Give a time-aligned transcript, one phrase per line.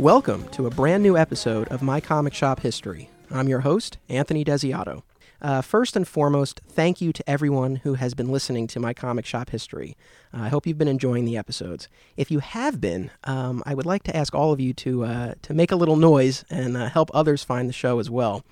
[0.00, 3.10] Welcome to a brand new episode of My Comic Shop History.
[3.30, 5.02] I'm your host, Anthony Desiato.
[5.42, 9.24] Uh, first and foremost, thank you to everyone who has been listening to My Comic
[9.24, 9.96] Shop History.
[10.34, 11.88] Uh, I hope you've been enjoying the episodes.
[12.16, 15.34] If you have been, um, I would like to ask all of you to uh,
[15.42, 18.44] to make a little noise and uh, help others find the show as well.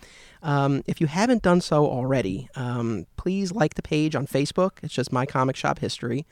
[0.43, 4.79] Um, if you haven't done so already, um, please like the page on Facebook.
[4.83, 6.27] It's just My Comic Shop History.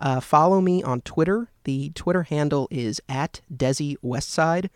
[0.00, 1.48] Uh, follow me on Twitter.
[1.64, 4.68] The Twitter handle is at Desi Westside.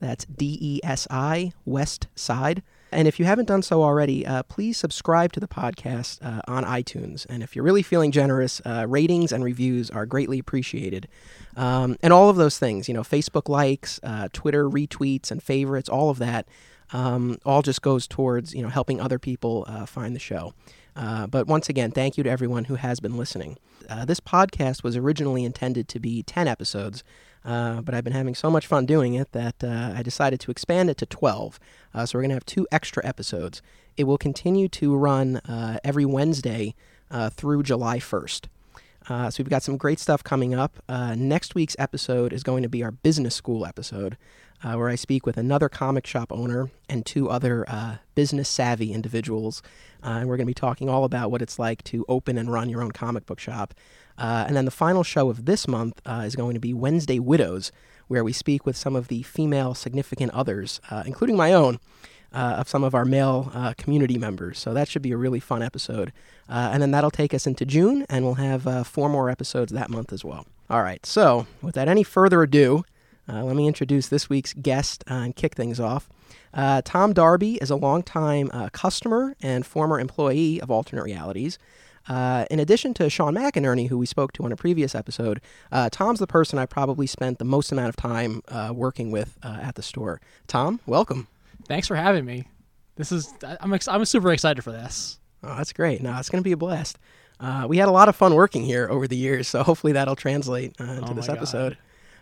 [0.00, 2.62] That's D E S I West Side.
[2.92, 6.64] And if you haven't done so already, uh, please subscribe to the podcast uh, on
[6.64, 7.26] iTunes.
[7.28, 11.08] And if you're really feeling generous, uh, ratings and reviews are greatly appreciated.
[11.56, 15.88] Um, and all of those things, you know, Facebook likes, uh, Twitter retweets and favorites,
[15.88, 16.46] all of that,
[16.92, 20.52] um, all just goes towards you know helping other people uh, find the show.
[20.94, 23.56] Uh, but once again, thank you to everyone who has been listening.
[24.06, 27.04] This podcast was originally intended to be 10 episodes,
[27.44, 30.50] uh, but I've been having so much fun doing it that uh, I decided to
[30.50, 31.58] expand it to 12.
[31.94, 33.62] Uh, so we're going to have two extra episodes.
[33.96, 36.74] It will continue to run uh, every Wednesday
[37.10, 38.46] uh, through July 1st.
[39.08, 40.80] Uh, so we've got some great stuff coming up.
[40.88, 44.16] Next week's episode is going to be our business school episode,
[44.62, 47.66] where I speak with another comic shop owner and two other
[48.14, 49.60] business savvy individuals.
[50.04, 52.68] And we're going to be talking all about what it's like to open and run
[52.68, 53.74] your own comic book shop.
[54.18, 57.18] Uh, and then the final show of this month uh, is going to be Wednesday
[57.18, 57.72] Widows,
[58.08, 61.78] where we speak with some of the female significant others, uh, including my own.
[62.34, 64.58] Uh, of some of our male uh, community members.
[64.58, 66.14] So that should be a really fun episode.
[66.48, 69.90] Uh, and then that'll take us into June, and we'll have four more episodes that
[69.90, 70.46] month as well.
[70.70, 72.86] All right, so without any further ado,
[73.28, 76.08] let me introduce this week's guest and kick things off.
[76.84, 81.58] Tom Darby is a longtime uh, customer and former employee of Alternate Realities.
[82.08, 85.40] Uh, in addition to Sean McInerney, who we spoke to on a previous episode,
[85.70, 89.38] uh, Tom's the person I probably spent the most amount of time uh, working with
[89.42, 90.20] uh, at the store.
[90.46, 91.28] Tom, welcome.
[91.68, 92.44] Thanks for having me.
[92.96, 95.18] This is I'm ex- I'm super excited for this.
[95.42, 96.02] Oh, that's great.
[96.02, 96.98] No, it's going to be a blast.
[97.40, 100.14] Uh, we had a lot of fun working here over the years, so hopefully that'll
[100.14, 101.76] translate uh, into Oh this episode.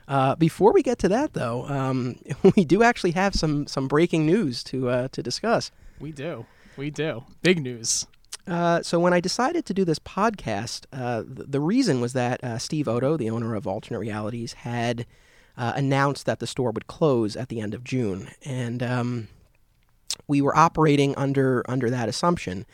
[0.09, 2.17] Uh, before we get to that, though, um,
[2.57, 5.71] we do actually have some some breaking news to uh, to discuss.
[5.99, 6.47] We do.
[6.77, 7.25] We do.
[7.43, 8.07] Big news.
[8.47, 12.43] Uh, so when I decided to do this podcast, uh, th- the reason was that
[12.43, 15.07] uh, Steve Odo, the owner of Alternate Realities, had
[15.57, 19.29] uh, announced that the store would close at the end of June, and um,
[20.27, 22.67] we were operating under under that assumption.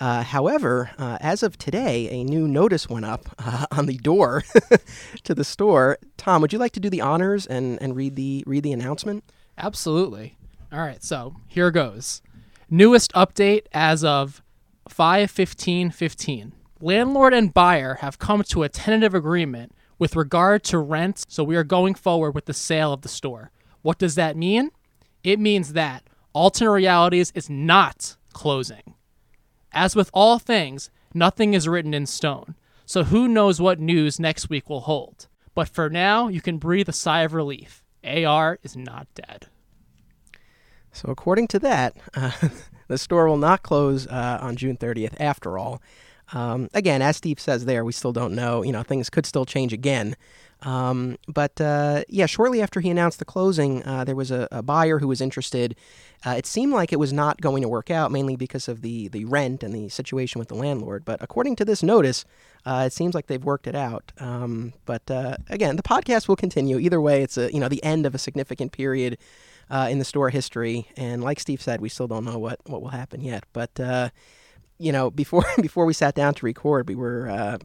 [0.00, 3.26] Uh, however, uh, as of today, a new notice went up
[3.70, 4.42] on the door
[5.22, 5.98] to the store.
[6.16, 9.22] Tom, would you like to do the honors and, and read the read the announcement?
[9.58, 10.36] Absolutely.
[10.72, 12.22] All right, so here goes.
[12.70, 14.42] Newest update as of
[14.88, 16.52] 5/15/15.
[16.80, 21.56] Landlord and buyer have come to a tentative agreement with regard to rent, so we
[21.56, 23.50] are going forward with the sale of the store.
[23.82, 24.70] What does that mean?
[25.22, 28.94] It means that Alternate Realities is not closing.
[29.72, 34.50] As with all things, nothing is written in stone, so who knows what news next
[34.50, 35.28] week will hold.
[35.54, 37.84] But for now, you can breathe a sigh of relief.
[38.04, 39.46] AR is not dead.
[40.92, 42.32] So, according to that, uh,
[42.88, 45.80] the store will not close uh, on June 30th after all.
[46.32, 48.62] Um, again, as Steve says there, we still don't know.
[48.62, 50.16] You know, things could still change again.
[50.62, 54.62] Um, but uh, yeah, shortly after he announced the closing, uh, there was a, a
[54.62, 55.74] buyer who was interested.
[56.24, 59.08] Uh, it seemed like it was not going to work out, mainly because of the,
[59.08, 61.04] the rent and the situation with the landlord.
[61.04, 62.24] But according to this notice,
[62.64, 64.12] uh, it seems like they've worked it out.
[64.18, 66.78] Um, but uh, again, the podcast will continue.
[66.78, 69.18] Either way, it's a you know the end of a significant period
[69.72, 70.86] uh, in the store history.
[70.96, 73.44] And like Steve said, we still don't know what, what will happen yet.
[73.52, 74.10] But uh,
[74.78, 77.58] you know, before before we sat down to record, we were uh,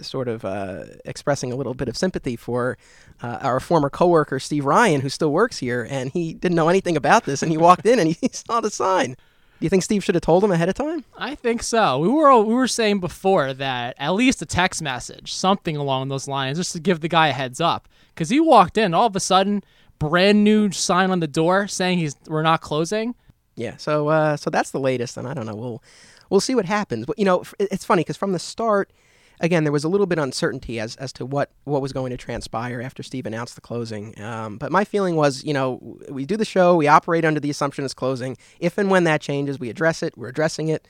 [0.00, 2.78] sort of uh, expressing a little bit of sympathy for
[3.22, 6.96] uh, our former coworker Steve Ryan, who still works here, and he didn't know anything
[6.96, 9.16] about this, and he walked in and he saw the sign.
[9.60, 11.04] Do you think Steve should have told him ahead of time?
[11.16, 12.00] I think so.
[12.00, 16.26] We were we were saying before that at least a text message, something along those
[16.26, 19.16] lines, just to give the guy a heads up, because he walked in all of
[19.16, 19.62] a sudden,
[19.98, 23.14] brand new sign on the door saying he's we're not closing.
[23.56, 23.76] Yeah.
[23.76, 25.54] So uh, so that's the latest, and I don't know.
[25.54, 25.82] We'll
[26.30, 27.06] we'll see what happens.
[27.06, 28.92] But you know, it's funny because from the start,
[29.40, 32.10] again, there was a little bit of uncertainty as as to what what was going
[32.10, 34.20] to transpire after Steve announced the closing.
[34.20, 37.50] Um, but my feeling was, you know, we do the show, we operate under the
[37.50, 38.36] assumption it's closing.
[38.58, 40.16] If and when that changes, we address it.
[40.16, 40.86] We're addressing it.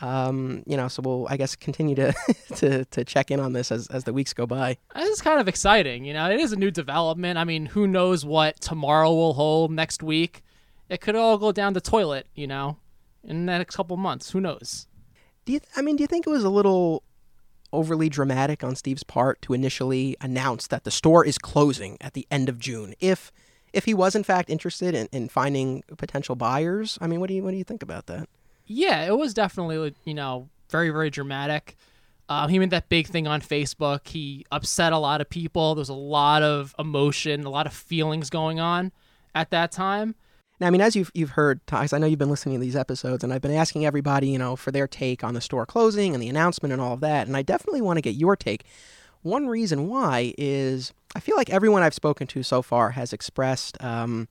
[0.00, 2.14] Um, you know, so we'll I guess continue to
[2.56, 4.76] to, to check in on this as as the weeks go by.
[4.94, 6.04] This is kind of exciting.
[6.04, 7.38] You know, it is a new development.
[7.38, 10.42] I mean, who knows what tomorrow will hold next week?
[10.88, 12.76] It could all go down the toilet, you know,
[13.24, 14.30] in the next couple months.
[14.30, 14.86] Who knows?
[15.44, 15.60] Do you?
[15.76, 17.02] I mean, do you think it was a little
[17.72, 22.26] overly dramatic on Steve's part to initially announce that the store is closing at the
[22.30, 22.94] end of June?
[23.00, 23.32] If
[23.72, 27.34] if he was in fact interested in, in finding potential buyers, I mean, what do
[27.34, 28.28] you what do you think about that?
[28.66, 31.76] Yeah, it was definitely you know very very dramatic.
[32.28, 34.08] Uh, he made that big thing on Facebook.
[34.08, 35.76] He upset a lot of people.
[35.76, 38.90] There's a lot of emotion, a lot of feelings going on
[39.34, 40.16] at that time.
[40.58, 42.76] Now, I mean, as you've you've heard, Tyus, I know you've been listening to these
[42.76, 46.14] episodes, and I've been asking everybody, you know, for their take on the store closing
[46.14, 48.64] and the announcement and all of that, and I definitely want to get your take.
[49.22, 53.82] One reason why is I feel like everyone I've spoken to so far has expressed,
[53.82, 54.28] um,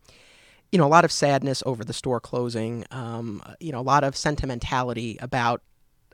[0.76, 4.04] you know, a lot of sadness over the store closing, um, you know, a lot
[4.04, 5.62] of sentimentality about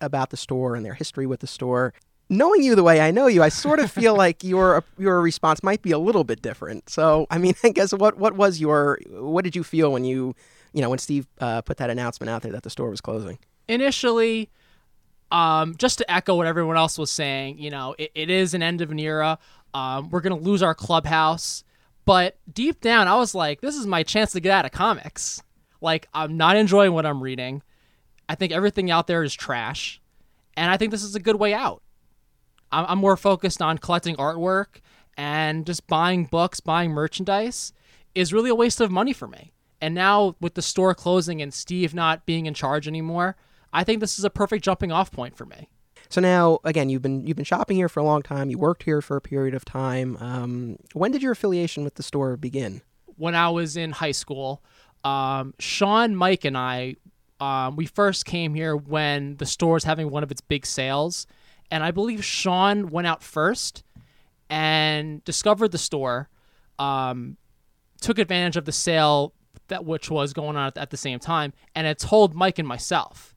[0.02, 1.96] about the store and their history with the store
[2.30, 5.64] knowing you the way I know you, I sort of feel like your your response
[5.64, 6.92] might be a little bit different.
[6.92, 10.36] So, I mean, I guess what what was your what did you feel when you
[10.74, 13.40] you know when Steve uh, put that announcement out there that the store was closing?
[13.68, 14.48] Initially,
[15.32, 18.62] um, just to echo what everyone else was saying, you know, it, it is an
[18.62, 19.40] end of an era.
[19.74, 21.64] Um, we're gonna lose our clubhouse,
[22.06, 25.42] but deep down, I was like, this is my chance to get out of comics.
[25.82, 27.64] Like, I'm not enjoying what I'm reading.
[28.30, 30.02] I think everything out there is trash,
[30.56, 31.82] and I think this is a good way out.
[32.72, 34.82] I'm, I'm more focused on collecting artwork
[35.18, 37.74] and just buying books, buying merchandise
[38.16, 39.52] is really a waste of money for me.
[39.80, 43.36] And now with the store closing and Steve not being in charge anymore,
[43.74, 45.70] I think this is a perfect jumping off point for me.
[46.12, 48.50] So now, again, you've been you've been shopping here for a long time.
[48.50, 50.18] You worked here for a period of time.
[50.20, 52.82] Um, when did your affiliation with the store begin?
[53.16, 54.62] When I was in high school,
[55.06, 56.98] um, Sean, Mike, and I,
[57.40, 61.28] um, we first came here when the store was having one of its big sales,
[61.72, 63.84] and I believe Sean went out first
[64.50, 66.28] and discovered the store,
[66.78, 67.38] um,
[68.02, 69.34] took advantage of the sale
[69.70, 72.68] that which was going on at, at the same time, and it told Mike and
[72.68, 73.31] myself.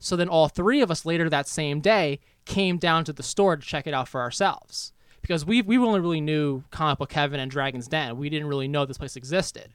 [0.00, 3.54] So then all three of us later that same day came down to the store
[3.56, 4.92] to check it out for ourselves
[5.22, 8.16] because we we only really knew Comic Book Heaven and Dragon's Den.
[8.16, 9.74] We didn't really know this place existed.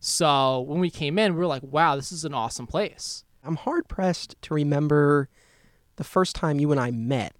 [0.00, 3.56] So when we came in, we were like, "Wow, this is an awesome place." I'm
[3.56, 5.28] hard pressed to remember
[5.96, 7.34] the first time you and I met.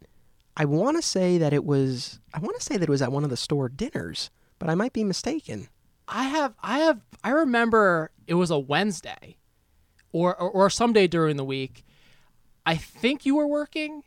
[0.56, 3.12] I want to say that it was I want to say that it was at
[3.12, 5.68] one of the store dinners, but I might be mistaken.
[6.08, 9.36] I have I have I remember it was a Wednesday
[10.12, 11.84] or or, or someday during the week.
[12.66, 14.02] I think you were working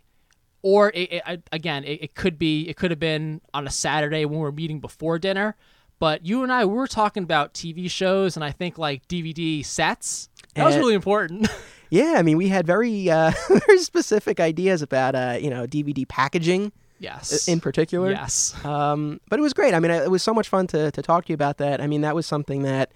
[0.62, 4.26] or it, it, again it, it could be it could have been on a Saturday
[4.26, 5.56] when we were meeting before dinner.
[6.00, 9.66] But you and I we were talking about TV shows and I think like DVD
[9.66, 10.30] sets.
[10.56, 11.48] That was And- really important.
[11.92, 13.32] Yeah, I mean, we had very uh,
[13.66, 17.48] very specific ideas about uh, you know DVD packaging yes.
[17.48, 18.12] in particular.
[18.12, 18.54] Yes.
[18.64, 19.74] Um, but it was great.
[19.74, 21.82] I mean, it was so much fun to, to talk to you about that.
[21.82, 22.92] I mean, that was something that,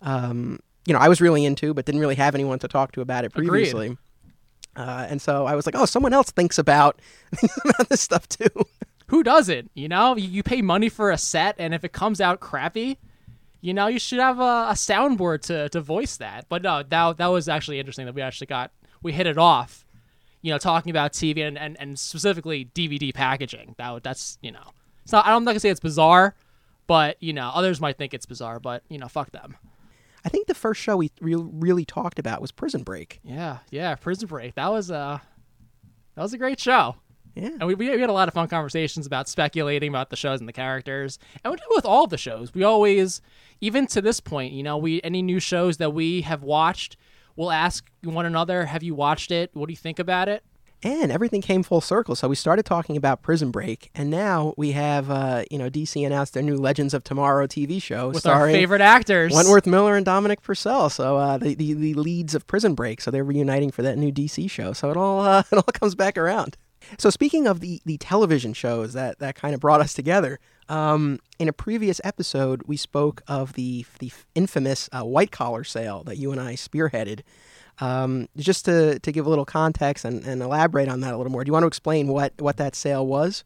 [0.00, 3.00] um, you know, I was really into, but didn't really have anyone to talk to
[3.00, 3.98] about it Agreed.
[4.78, 7.00] Uh, and so I was like, oh, someone else thinks about,
[7.88, 8.48] this stuff too.
[9.08, 9.72] Who doesn't?
[9.74, 12.98] You know, you, you pay money for a set, and if it comes out crappy,
[13.60, 16.46] you know, you should have a, a soundboard to, to voice that.
[16.48, 18.70] But no, that that was actually interesting that we actually got
[19.02, 19.84] we hit it off.
[20.42, 23.74] You know, talking about TV and, and, and specifically DVD packaging.
[23.78, 25.26] That that's you know, it's not.
[25.26, 26.36] I'm not gonna say it's bizarre,
[26.86, 28.60] but you know, others might think it's bizarre.
[28.60, 29.56] But you know, fuck them.
[30.28, 33.18] I think the first show we re- really talked about was Prison Break.
[33.22, 33.94] Yeah, yeah.
[33.94, 34.56] Prison Break.
[34.56, 35.22] That was a
[36.16, 36.96] that was a great show.
[37.34, 37.48] Yeah.
[37.58, 40.46] And we, we had a lot of fun conversations about speculating about the shows and
[40.46, 41.18] the characters.
[41.42, 42.52] And we do with all the shows.
[42.52, 43.22] We always,
[43.62, 46.98] even to this point, you know, we any new shows that we have watched,
[47.34, 49.48] we'll ask one another, "Have you watched it?
[49.54, 50.44] What do you think about it?"
[50.82, 52.14] And everything came full circle.
[52.14, 56.06] So we started talking about Prison Break, and now we have, uh, you know, DC
[56.06, 60.06] announced their new Legends of Tomorrow TV show With our favorite actors, Wentworth Miller and
[60.06, 60.88] Dominic Purcell.
[60.88, 63.00] So uh, the, the the leads of Prison Break.
[63.00, 64.72] So they're reuniting for that new DC show.
[64.72, 66.56] So it all uh, it all comes back around.
[66.96, 70.38] So speaking of the the television shows that that kind of brought us together.
[70.68, 76.04] Um, in a previous episode, we spoke of the the infamous uh, white collar sale
[76.04, 77.20] that you and I spearheaded.
[77.80, 81.30] Um, just to, to give a little context and, and elaborate on that a little
[81.30, 83.44] more, do you want to explain what, what that sale was?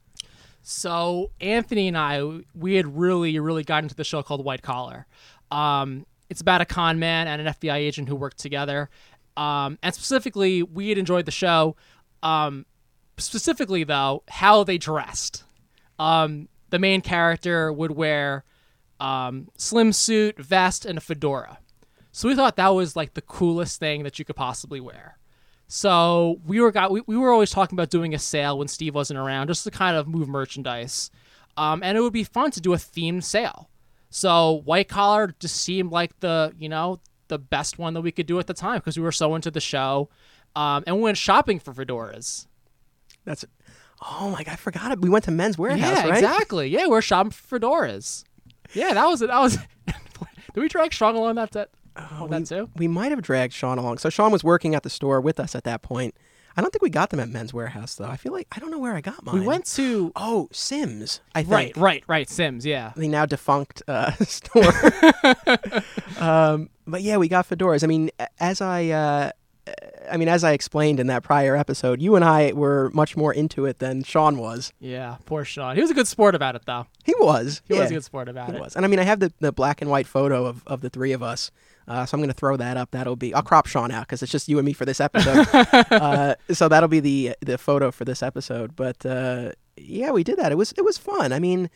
[0.63, 5.07] So Anthony and I, we had really, really gotten into the show called White Collar.
[5.51, 8.89] Um, it's about a con man and an FBI agent who work together.
[9.37, 11.77] Um, and specifically, we had enjoyed the show.
[12.23, 12.65] Um,
[13.19, 15.45] specifically, though, how they dressed.
[15.99, 18.45] Um, the main character would wear
[19.01, 21.59] um, slim suit, vest, and a fedora.
[22.13, 25.19] So we thought that was like the coolest thing that you could possibly wear.
[25.67, 28.95] So we were got we, we were always talking about doing a sale when Steve
[28.95, 31.11] wasn't around, just to kind of move merchandise.
[31.57, 33.71] Um, and it would be fun to do a themed sale.
[34.11, 38.27] So white collar just seemed like the you know the best one that we could
[38.27, 40.11] do at the time because we were so into the show,
[40.55, 42.47] um, and we went shopping for fedoras.
[43.25, 43.45] That's
[44.05, 45.01] Oh my god, I forgot it.
[45.01, 46.15] We went to Men's Wearhouse, yeah, right?
[46.15, 46.69] exactly.
[46.69, 48.25] Yeah, we're shopping for fedoras.
[48.75, 49.29] Yeah, that was it.
[49.29, 49.57] That was.
[50.55, 52.69] Did we drag Strong along that that, oh, that too?
[52.77, 53.99] We might have dragged Sean along.
[53.99, 56.15] So Sean was working at the store with us at that point.
[56.55, 58.05] I don't think we got them at Men's Wearhouse though.
[58.09, 59.39] I feel like I don't know where I got mine.
[59.41, 61.21] We went to Oh, Syms.
[61.35, 61.53] I think.
[61.53, 62.29] right, right, right.
[62.29, 62.67] Syms.
[62.67, 62.93] Yeah.
[62.95, 64.73] the now defunct uh, store.
[66.21, 67.83] um, but yeah, we got fedoras.
[67.85, 69.31] I mean, as I, uh,
[70.11, 73.33] I mean, as I explained in that prior episode, you and I were much more
[73.33, 74.73] into it than Sean was.
[74.81, 75.17] Yeah.
[75.25, 75.75] Poor Sean.
[75.77, 76.87] He was a good sport about it though.
[77.05, 77.63] He was.
[77.67, 78.61] He yeah, was a good sport about He it.
[78.61, 78.77] was.
[78.77, 81.13] And I mean, I have the, the black and white photo of, of the three
[81.13, 81.51] of us.
[81.89, 82.91] Uh, so I'm going to throw that up.
[82.93, 83.35] That'll be.
[83.35, 85.47] I'll crop Sean out because it's just you and me for this episode.
[85.91, 88.77] uh, so that'll be the the photo for this episode.
[88.77, 90.53] But uh, yeah, we did that.
[90.53, 91.33] It was it was fun.
[91.33, 91.71] I mean,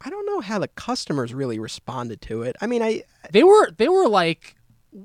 [0.00, 2.56] I don't know how the customers really responded to it.
[2.60, 4.56] I mean, I They were they were like,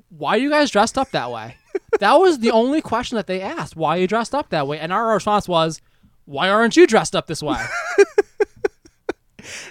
[0.08, 1.56] "Why are you guys dressed up that way?"
[2.00, 3.76] that was the only question that they asked.
[3.76, 4.78] Why are you dressed up that way?
[4.78, 5.80] And our response was,
[6.24, 7.62] "Why aren't you dressed up this way?"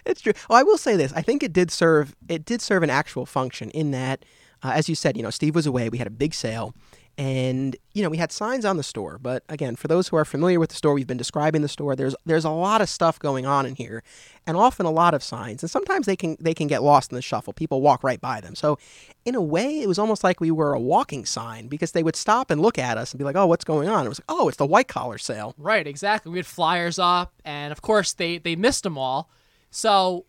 [0.06, 0.34] It's true.
[0.50, 1.14] Well, I will say this.
[1.14, 4.24] I think it did serve it did serve an actual function in that,
[4.68, 5.90] uh, as you said, you know, Steve was away.
[5.90, 6.76] We had a big sale,
[7.18, 9.18] and you know, we had signs on the store.
[9.18, 11.96] But again, for those who are familiar with the store, we've been describing the store.
[11.96, 14.04] There's there's a lot of stuff going on in here,
[14.46, 15.64] and often a lot of signs.
[15.64, 17.54] And sometimes they can they can get lost in the shuffle.
[17.54, 18.54] People walk right by them.
[18.54, 18.78] So,
[19.26, 22.16] in a way, it was almost like we were a walking sign because they would
[22.16, 24.38] stop and look at us and be like, "Oh, what's going on?" It was like,
[24.38, 26.32] "Oh, it's the white collar sale." right, exactly.
[26.32, 29.30] We had flyers up, and of course they they missed them all.
[29.72, 30.26] So,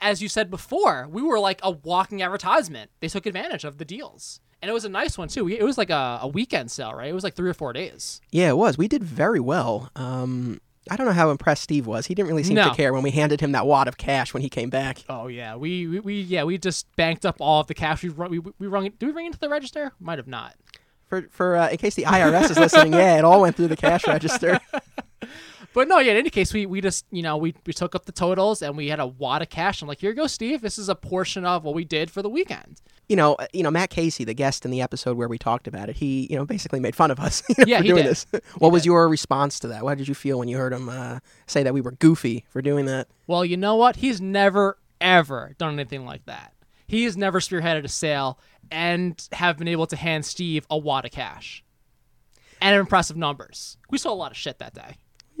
[0.00, 2.90] as you said before, we were like a walking advertisement.
[3.00, 5.44] They took advantage of the deals, and it was a nice one too.
[5.44, 7.08] We- It was like a, a weekend sale, right?
[7.08, 8.20] It was like three or four days.
[8.30, 8.76] Yeah, it was.
[8.78, 9.90] We did very well.
[9.96, 12.06] Um, I don't know how impressed Steve was.
[12.06, 12.68] He didn't really seem No.
[12.68, 15.02] to care when we handed him that wad of cash when he came back.
[15.08, 18.02] Oh yeah, we, we, we yeah we just banked up all of the cash.
[18.02, 18.84] We we we rung.
[18.84, 19.92] Did we ring into the register?
[19.98, 20.54] Might have not.
[21.06, 23.76] For for uh, in case the IRS is listening, yeah, it all went through the
[23.76, 24.60] cash register.
[25.76, 26.12] But no, yeah.
[26.12, 28.78] In any case, we, we just you know we, we took up the totals and
[28.78, 29.82] we had a wad of cash.
[29.82, 30.62] I'm like, here you go, Steve.
[30.62, 32.80] This is a portion of what we did for the weekend.
[33.10, 35.68] You know, uh, you know Matt Casey, the guest in the episode where we talked
[35.68, 35.96] about it.
[35.96, 38.10] He, you know, basically made fun of us you know, Yeah, for he doing did.
[38.10, 38.26] this.
[38.58, 39.84] what was your response to that?
[39.84, 42.62] What did you feel when you heard him uh, say that we were goofy for
[42.62, 43.08] doing that?
[43.26, 43.96] Well, you know what?
[43.96, 46.54] He's never ever done anything like that.
[46.86, 48.38] He has never spearheaded a sale
[48.70, 51.62] and have been able to hand Steve a wad of cash
[52.62, 53.76] and impressive numbers.
[53.90, 54.96] We saw a lot of shit that day.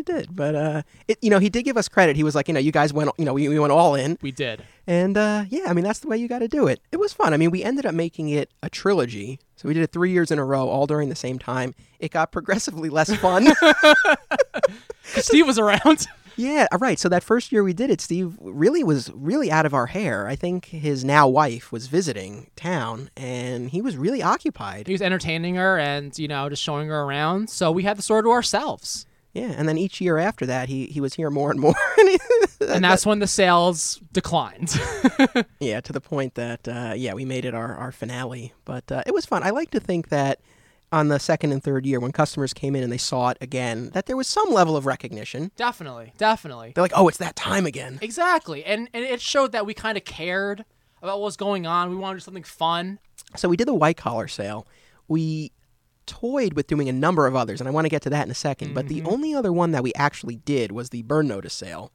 [0.06, 2.16] Did, but uh, it, you know, he did give us credit.
[2.16, 4.16] He was like, you know, you guys went, you know, we, we went all in.
[4.22, 4.62] We did.
[4.86, 6.80] And uh, yeah, I mean that's the way you got to do it.
[6.92, 7.34] It was fun.
[7.34, 10.30] I mean, we ended up making it a trilogy, so we did it three years
[10.30, 11.74] in a row, all during the same time.
[11.98, 13.48] It got progressively less fun.
[15.04, 16.06] Steve was around.
[16.36, 16.98] yeah, uh, right.
[16.98, 20.26] So that first year we did it, Steve really was really out of our hair.
[20.28, 24.86] I think his now wife was visiting town, and he was really occupied.
[24.86, 27.50] he was entertaining her and you know just showing her around.
[27.50, 29.06] So we had the store to ourselves.
[29.36, 31.74] Yeah, and then each year after that, he he was here more and more.
[32.68, 34.74] and that's when the sales declined.
[35.60, 38.52] Yeah, to the point that uh, yeah, we made it our our finale.
[38.64, 39.42] But uh, it was fun.
[39.42, 40.40] I like to think that
[40.90, 43.90] on the second and third year, when customers came in and they saw it again,
[43.90, 45.50] that there was some level of recognition.
[45.56, 49.66] definitely, definitely, They're like, "Oh, it's that time again." exactly, and and it showed that
[49.66, 50.64] we kind of cared
[51.02, 51.90] about what was going on.
[51.90, 52.98] We wanted something fun.
[53.34, 54.66] So we did the white collar sale.
[55.08, 55.52] We
[56.06, 58.30] toyed with doing a number of others, and I want to get to that in
[58.30, 61.54] a 2nd But the only other one that we actually did was the burn notice
[61.54, 61.92] sale.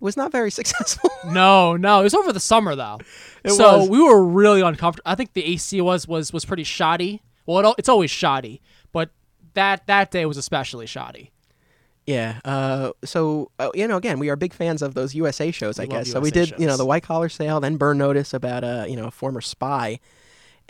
[0.00, 1.10] It was not very successful.
[1.30, 2.98] No, no, it was over the summer though.
[3.44, 3.88] It so was.
[3.88, 5.10] we were really uncomfortable.
[5.10, 7.22] I think the AC was was was pretty shoddy.
[7.46, 8.60] Well, it, it's always shoddy,
[8.92, 9.10] but
[9.54, 11.30] that that day was especially shoddy.
[12.06, 12.40] yeah.
[12.44, 15.78] Uh, so uh, you know, again, we are big fans of those USA shows.
[15.78, 16.20] I love guess so.
[16.20, 18.96] We USA did, you know, the white collar sale, then burn notice about a you
[18.96, 20.00] know a former spy,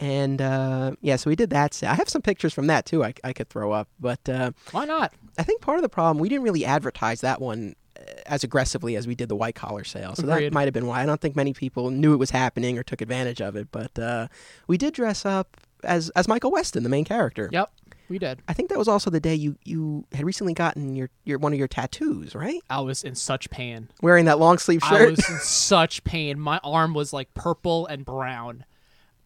[0.00, 1.90] and uh, yeah, so we did that sale.
[1.90, 3.04] I have some pictures from that too.
[3.04, 5.12] I, I could throw up, but uh, Why not?
[5.38, 8.97] I think part of the problem we didn't really advertise that one uh, as aggressively
[8.97, 10.14] as we did the white collar sale.
[10.14, 11.02] So that might have been why.
[11.02, 13.69] I don't think many people knew it was happening or took advantage of it.
[13.71, 14.28] But uh,
[14.66, 17.50] we did dress up as as Michael Weston, the main character.
[17.52, 17.71] Yep,
[18.09, 18.40] we did.
[18.49, 21.52] I think that was also the day you you had recently gotten your your one
[21.52, 22.61] of your tattoos, right?
[22.71, 23.88] I was in such pain.
[24.00, 24.92] Wearing that long sleeve shirt.
[25.00, 26.40] I was in such pain.
[26.40, 28.64] My arm was like purple and brown.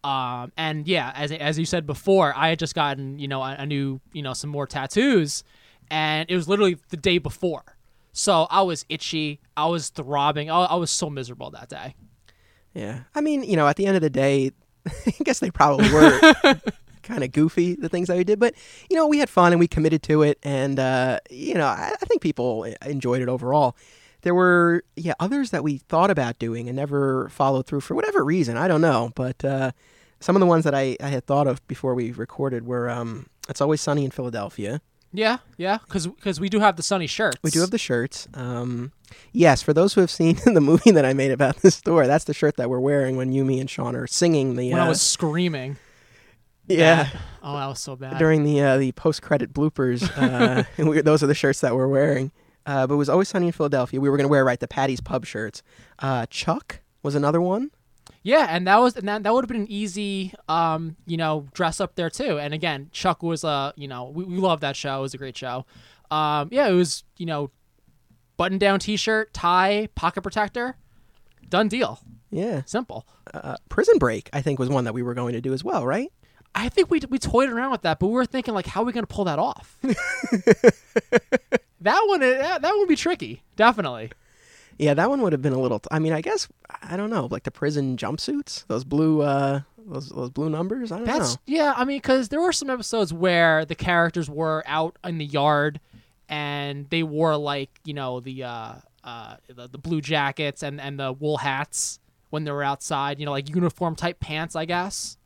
[0.05, 3.55] Um, and yeah, as as you said before, I had just gotten you know a,
[3.57, 5.43] a new you know some more tattoos,
[5.89, 7.63] and it was literally the day before.
[8.13, 9.41] So I was itchy.
[9.57, 10.51] I was throbbing.
[10.51, 11.95] I, I was so miserable that day.
[12.75, 12.99] yeah.
[13.15, 14.51] I mean, you know, at the end of the day,
[14.85, 16.19] I guess they probably were
[17.01, 18.53] kind of goofy the things that we did, but
[18.91, 21.93] you know we had fun and we committed to it, and uh, you know I,
[21.99, 23.75] I think people enjoyed it overall.
[24.25, 28.25] There were yeah others that we thought about doing and never followed through for whatever
[28.25, 28.57] reason.
[28.57, 29.69] I don't know, but uh,
[30.19, 33.27] some of the ones that I, I had thought of before we recorded were um,
[33.47, 34.81] "It's Always Sunny in Philadelphia."
[35.13, 37.37] Yeah, yeah, because we do have the sunny shirts.
[37.43, 38.27] We do have the shirts.
[38.33, 38.93] Um,
[39.31, 42.25] yes, for those who have seen the movie that I made about this store, that's
[42.25, 44.71] the shirt that we're wearing when Yumi and Sean are singing the.
[44.71, 45.77] when I uh, was screaming.
[46.67, 47.09] yeah.
[47.43, 48.17] Oh, that was so bad.
[48.17, 50.09] during the uh, the post credit bloopers.
[50.17, 52.31] Uh, we, those are the shirts that we're wearing.
[52.65, 54.01] Uh, but it was always sunny in Philadelphia.
[54.01, 55.61] We were going to wear right the Paddy's Pub shirts.
[55.99, 57.71] Uh, Chuck was another one.
[58.23, 61.47] Yeah, and that was and that, that would have been an easy, um, you know,
[61.53, 62.39] dress up there too.
[62.39, 64.97] And again, Chuck was a, you know, we, we love that show.
[64.97, 65.65] It was a great show.
[66.09, 67.51] Um, yeah, it was, you know,
[68.37, 70.75] button down T-shirt, tie, pocket protector,
[71.49, 71.99] done deal.
[72.31, 72.63] Yeah.
[72.65, 73.07] Simple.
[73.33, 75.85] Uh, Prison Break, I think, was one that we were going to do as well,
[75.85, 76.11] right?
[76.55, 78.85] I think we we toyed around with that, but we were thinking like, how are
[78.85, 79.77] we going to pull that off?
[81.81, 84.11] that one, uh, that, that would be tricky, definitely.
[84.77, 85.79] Yeah, that one would have been a little.
[85.79, 86.47] T- I mean, I guess
[86.81, 90.91] I don't know, like the prison jumpsuits, those blue, uh, those those blue numbers.
[90.91, 91.41] I don't That's know.
[91.45, 91.73] yeah.
[91.75, 95.79] I mean, because there were some episodes where the characters were out in the yard
[96.29, 100.99] and they wore like you know the uh, uh, the, the blue jackets and and
[100.99, 103.19] the wool hats when they were outside.
[103.19, 104.55] You know, like uniform type pants.
[104.55, 105.17] I guess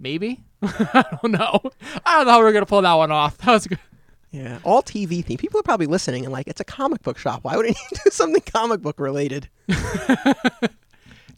[0.00, 0.40] maybe.
[0.62, 1.60] I don't know.
[2.04, 3.38] I don't know how we're gonna pull that one off.
[3.38, 3.78] That was good.
[4.30, 5.38] Yeah, all TV theme.
[5.38, 7.40] People are probably listening and like, it's a comic book shop.
[7.42, 9.48] Why wouldn't you do something comic book related?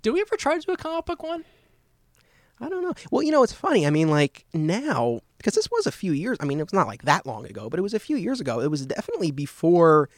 [0.03, 1.45] Did we ever try to do a comic book one?
[2.61, 2.93] I don't know.
[3.11, 3.87] Well, you know, it's funny.
[3.87, 6.37] I mean, like now, because this was a few years.
[6.41, 8.41] I mean, it was not like that long ago, but it was a few years
[8.41, 8.61] ago.
[8.61, 10.09] It was definitely before.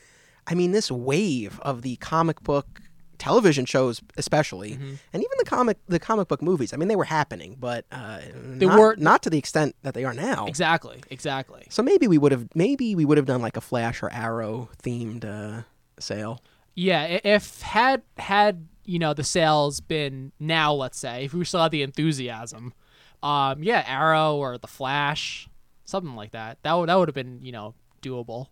[0.47, 2.81] I mean, this wave of the comic book
[3.25, 4.95] television shows, especially, Mm-hmm.
[5.13, 6.73] and even the comic the comic book movies.
[6.73, 8.21] I mean, they were happening, but uh,
[8.61, 10.47] They not, weren't- to the extent that they are now.
[10.47, 11.03] Exactly.
[11.11, 11.67] Exactly.
[11.71, 14.69] So maybe we would have maybe we would have done like a Flash or Arrow
[14.83, 15.63] themed uh,
[15.99, 16.41] sale.
[16.75, 21.63] Yeah, if had had you know the sales been now, let's say, if we still
[21.63, 22.75] had the enthusiasm,
[23.23, 25.49] um, yeah, Arrow or the Flash,
[25.85, 28.49] something like that, that would that would have been you know doable.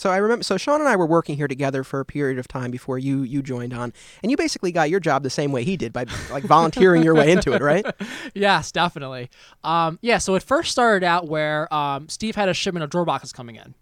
[0.00, 0.42] So I remember.
[0.42, 3.22] So Sean and I were working here together for a period of time before you
[3.22, 6.06] you joined on, and you basically got your job the same way he did by
[6.30, 7.84] like volunteering your way into it, right?
[8.34, 9.30] Yes, definitely.
[9.62, 13.04] Um, yeah, so it first started out where um, Steve had a shipment of drawer
[13.04, 13.74] boxes coming in.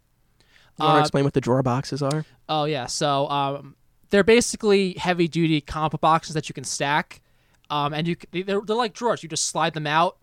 [0.78, 2.24] You want to Uh, explain what the drawer boxes are?
[2.48, 3.76] Oh yeah, so um,
[4.10, 7.20] they're basically heavy duty comic boxes that you can stack,
[7.70, 9.22] um, and you they're, they're like drawers.
[9.22, 10.18] You just slide them out,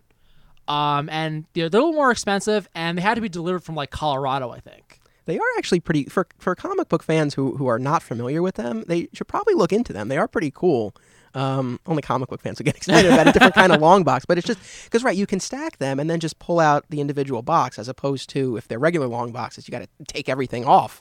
[0.68, 3.74] um, and they're, they're a little more expensive, and they had to be delivered from
[3.74, 4.99] like Colorado, I think.
[5.30, 8.56] They are actually pretty for for comic book fans who who are not familiar with
[8.56, 8.82] them.
[8.88, 10.08] They should probably look into them.
[10.08, 10.92] They are pretty cool.
[11.34, 14.24] Um, only comic book fans will get excited about a different kind of long box,
[14.24, 17.00] but it's just because right, you can stack them and then just pull out the
[17.00, 20.64] individual box, as opposed to if they're regular long boxes, you got to take everything
[20.64, 21.00] off.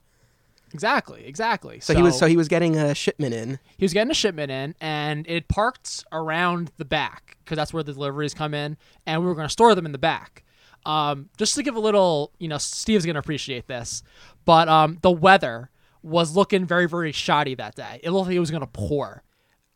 [0.76, 1.80] Exactly, exactly.
[1.80, 3.58] So, he was so he was getting a shipment in.
[3.80, 7.82] he was getting a shipment in, and it parked around the back because that's where
[7.82, 10.44] the deliveries come in, and we were going to store them in the back.
[10.86, 14.02] Um, just to give a little, you know, Steve's going to appreciate this,
[14.46, 15.70] but um, the weather
[16.02, 18.00] was looking very, very shoddy that day.
[18.04, 19.24] It looked like it was going to pour.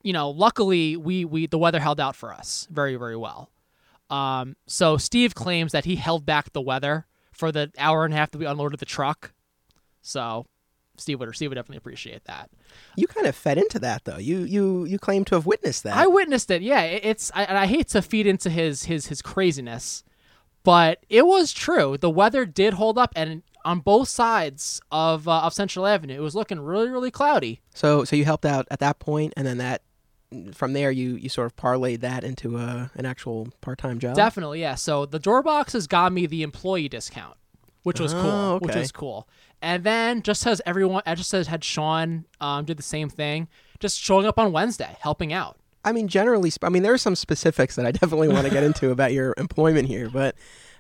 [0.01, 3.51] You know, luckily we we the weather held out for us very, very well.
[4.09, 8.17] Um, so Steve claims that he held back the weather for the hour and a
[8.17, 9.33] half that we unloaded the truck.
[10.01, 10.45] So
[10.97, 12.49] Steve would Steve would definitely appreciate that.
[12.95, 14.17] You kind of fed into that though.
[14.17, 15.95] You you you claim to have witnessed that.
[15.97, 16.61] I witnessed it.
[16.61, 20.03] Yeah, it- it's I, and I hate to feed into his his his craziness,
[20.63, 21.97] but it was true.
[21.97, 26.21] The weather did hold up, and on both sides of uh, of Central Avenue, it
[26.21, 27.61] was looking really really cloudy.
[27.73, 29.81] so so you helped out at that point, and then that
[30.53, 34.15] from there you you sort of parlayed that into a an actual part time job.
[34.15, 34.75] Definitely, yeah.
[34.75, 37.37] So the door boxes got me the employee discount,
[37.83, 38.21] which was cool.
[38.25, 39.27] Oh, Which was cool.
[39.61, 43.47] And then just as everyone, I just as had Sean um, did the same thing,
[43.79, 45.57] just showing up on Wednesday, helping out.
[45.85, 48.63] I mean, generally, I mean, there are some specifics that I definitely want to get
[48.63, 50.35] into about your employment here, but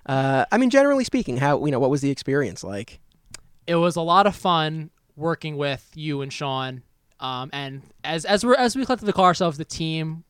[0.05, 2.99] uh, I mean, generally speaking, how you know what was the experience like?
[3.67, 6.83] it was a lot of fun working with you and Sean.
[7.19, 10.23] Um, and as as we as we collectively call ourselves the team,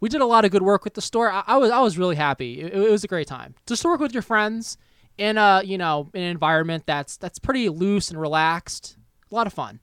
[0.00, 1.30] we did a lot of good work with the store.
[1.30, 2.60] I, I was I was really happy.
[2.60, 4.78] It, it was a great time just to work with your friends
[5.16, 8.96] in a you know an environment that's that's pretty loose and relaxed.
[9.30, 9.80] A lot of fun.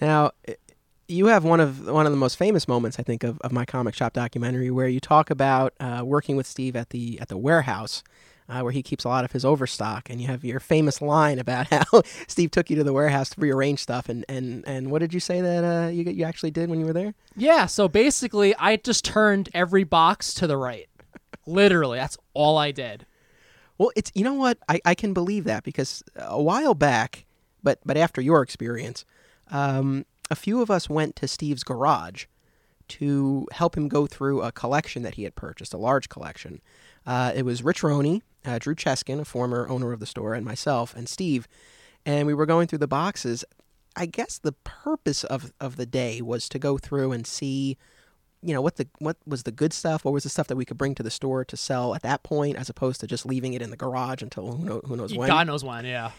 [0.00, 0.32] Now,
[1.08, 3.64] you have one of one of the most famous moments, I think, of, of my
[3.64, 7.38] comic shop documentary, where you talk about uh, working with Steve at the at the
[7.38, 8.04] warehouse,
[8.48, 11.38] uh, where he keeps a lot of his overstock, and you have your famous line
[11.38, 15.00] about how Steve took you to the warehouse to rearrange stuff, and and, and what
[15.00, 17.14] did you say that uh, you you actually did when you were there?
[17.36, 17.66] Yeah.
[17.66, 20.88] So basically, I just turned every box to the right.
[21.46, 23.06] Literally, that's all I did.
[23.78, 27.24] Well, it's you know what I, I can believe that because a while back,
[27.62, 29.06] but but after your experience,
[29.50, 32.26] um, a few of us went to Steve's garage
[32.88, 36.60] to help him go through a collection that he had purchased, a large collection.
[37.06, 40.44] Uh, it was Rich Roney, uh, Drew Cheskin, a former owner of the store, and
[40.44, 41.46] myself and Steve,
[42.06, 43.44] and we were going through the boxes.
[43.96, 47.76] I guess the purpose of of the day was to go through and see
[48.42, 50.64] you know what the what was the good stuff what was the stuff that we
[50.64, 53.54] could bring to the store to sell at that point as opposed to just leaving
[53.54, 56.12] it in the garage until who, know, who knows when God knows when, yeah.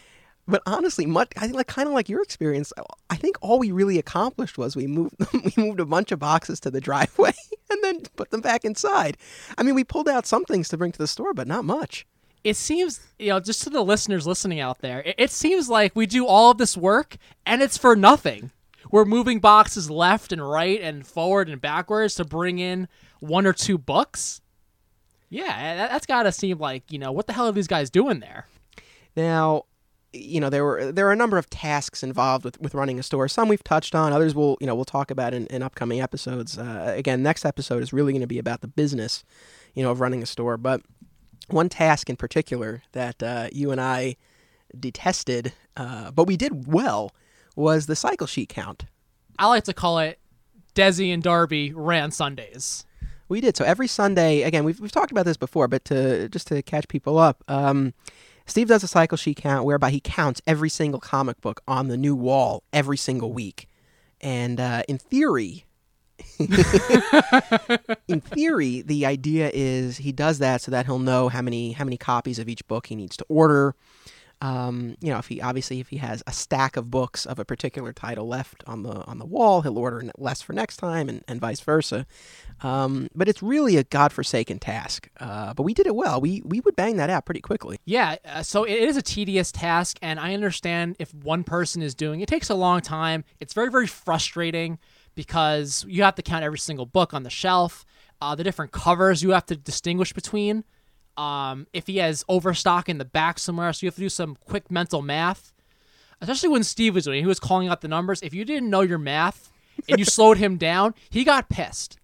[0.50, 3.58] But honestly much i think like kind of like your experience uh, i think all
[3.58, 7.32] we really accomplished was we moved we moved a bunch of boxes to the driveway
[7.70, 9.16] and then put them back inside
[9.56, 12.06] i mean we pulled out some things to bring to the store but not much
[12.42, 15.94] It seems, you know, just to the listeners listening out there, it, it seems like
[15.94, 18.50] we do all of this work and it's for nothing.
[18.90, 22.88] We're moving boxes left and right and forward and backwards to bring in
[23.20, 24.40] one or two books.
[25.28, 27.90] Yeah, that, that's got to seem like, you know, what the hell are these guys
[27.90, 28.46] doing there?
[29.14, 29.66] Now,
[30.12, 33.02] you know there were there are a number of tasks involved with, with running a
[33.02, 33.28] store.
[33.28, 36.58] Some we've touched on, others we'll you know we'll talk about in, in upcoming episodes.
[36.58, 39.24] Uh, again, next episode is really going to be about the business,
[39.74, 40.56] you know, of running a store.
[40.56, 40.82] But
[41.48, 44.16] one task in particular that uh, you and I
[44.78, 47.12] detested, uh, but we did well,
[47.56, 48.84] was the cycle sheet count.
[49.38, 50.18] I like to call it
[50.74, 52.84] Desi and Darby ran Sundays.
[53.28, 53.56] We did.
[53.56, 56.88] So every Sunday, again, we've, we've talked about this before, but to just to catch
[56.88, 57.94] people up, um,
[58.46, 61.96] Steve does a cycle sheet count whereby he counts every single comic book on the
[61.96, 63.68] new wall every single week.
[64.20, 65.66] And uh, in theory,
[68.08, 71.84] in theory, the idea is he does that so that he'll know how many how
[71.84, 73.74] many copies of each book he needs to order.
[74.42, 77.44] Um, you know, if he obviously if he has a stack of books of a
[77.44, 81.22] particular title left on the on the wall, he'll order less for next time, and,
[81.28, 82.06] and vice versa.
[82.62, 85.08] Um, but it's really a godforsaken task.
[85.18, 86.20] Uh, but we did it well.
[86.20, 87.78] We we would bang that out pretty quickly.
[87.84, 91.94] Yeah, uh, so it is a tedious task, and I understand if one person is
[91.94, 93.24] doing it, takes a long time.
[93.40, 94.78] It's very, very frustrating
[95.14, 97.84] because you have to count every single book on the shelf,
[98.20, 100.64] uh, the different covers you have to distinguish between.
[101.20, 104.36] Um, if he has overstock in the back somewhere, so you have to do some
[104.46, 105.52] quick mental math.
[106.22, 108.22] Especially when Steve was doing it, he was calling out the numbers.
[108.22, 109.52] If you didn't know your math
[109.86, 111.98] and you slowed him down, he got pissed.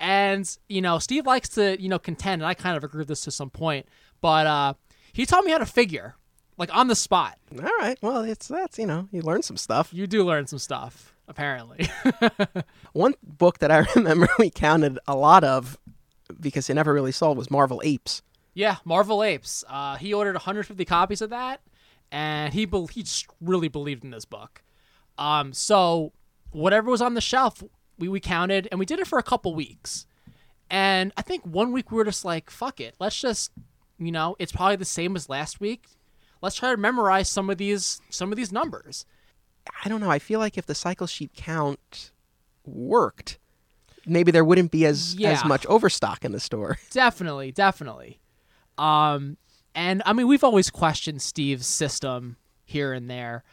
[0.00, 3.08] And, you know, Steve likes to, you know, contend, and I kind of agree with
[3.08, 3.86] this to some point,
[4.22, 4.74] but uh,
[5.12, 6.16] he taught me how to figure,
[6.56, 7.36] like on the spot.
[7.54, 7.98] All right.
[8.00, 9.92] Well, it's that's you know you learn some stuff.
[9.92, 11.90] You do learn some stuff, apparently.
[12.94, 15.78] One book that I remember we counted a lot of
[16.40, 18.22] because it never really sold was Marvel Apes.
[18.54, 19.64] Yeah, Marvel Apes.
[19.68, 21.60] Uh, he ordered 150 copies of that,
[22.10, 23.04] and he bel he
[23.40, 24.62] really believed in this book.
[25.18, 26.12] Um, so
[26.50, 27.62] whatever was on the shelf,
[27.98, 30.06] we, we counted, and we did it for a couple weeks.
[30.70, 32.94] And I think one week we were just like, fuck it.
[32.98, 33.52] Let's just,
[33.98, 35.86] you know, it's probably the same as last week.
[36.40, 39.04] Let's try to memorize some of these some of these numbers.
[39.84, 40.10] I don't know.
[40.10, 42.10] I feel like if the cycle sheet count
[42.64, 43.38] worked,
[44.06, 46.78] maybe there wouldn't be as as much overstock in the store.
[46.90, 48.18] Definitely, definitely.
[48.78, 49.36] Um,
[49.74, 53.44] and I mean, we've always questioned Steve's system here and there,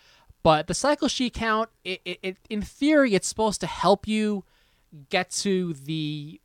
[0.44, 4.44] but the cycle sheet count, it, it, it in theory, it's supposed to help you
[5.10, 6.40] get to the,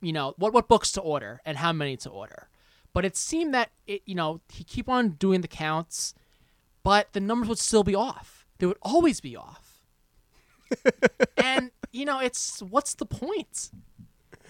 [0.00, 2.48] you know, what what books to order and how many to order.
[2.92, 6.14] But it seemed that it, you know, he keep on doing the counts,
[6.82, 8.46] but the numbers would still be off.
[8.58, 9.80] They would always be off.
[11.36, 13.70] and you know, it's what's the point?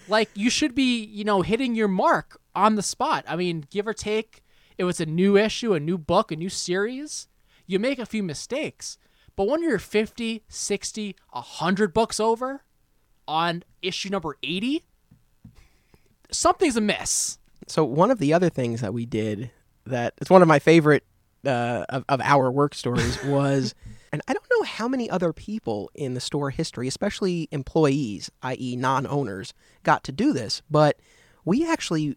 [0.07, 3.87] like you should be you know hitting your mark on the spot i mean give
[3.87, 4.43] or take
[4.77, 7.27] it was a new issue a new book a new series
[7.65, 8.97] you make a few mistakes
[9.35, 12.63] but when you're 50 60 100 books over
[13.27, 14.83] on issue number 80
[16.31, 19.51] something's amiss So one of the other things that we did
[19.85, 21.03] that it's one of my favorite
[21.45, 23.75] uh, of, of our work stories was,
[24.11, 28.75] and I don't know how many other people in the store history, especially employees, i.e.,
[28.75, 30.99] non-owners, got to do this, but
[31.45, 32.15] we actually,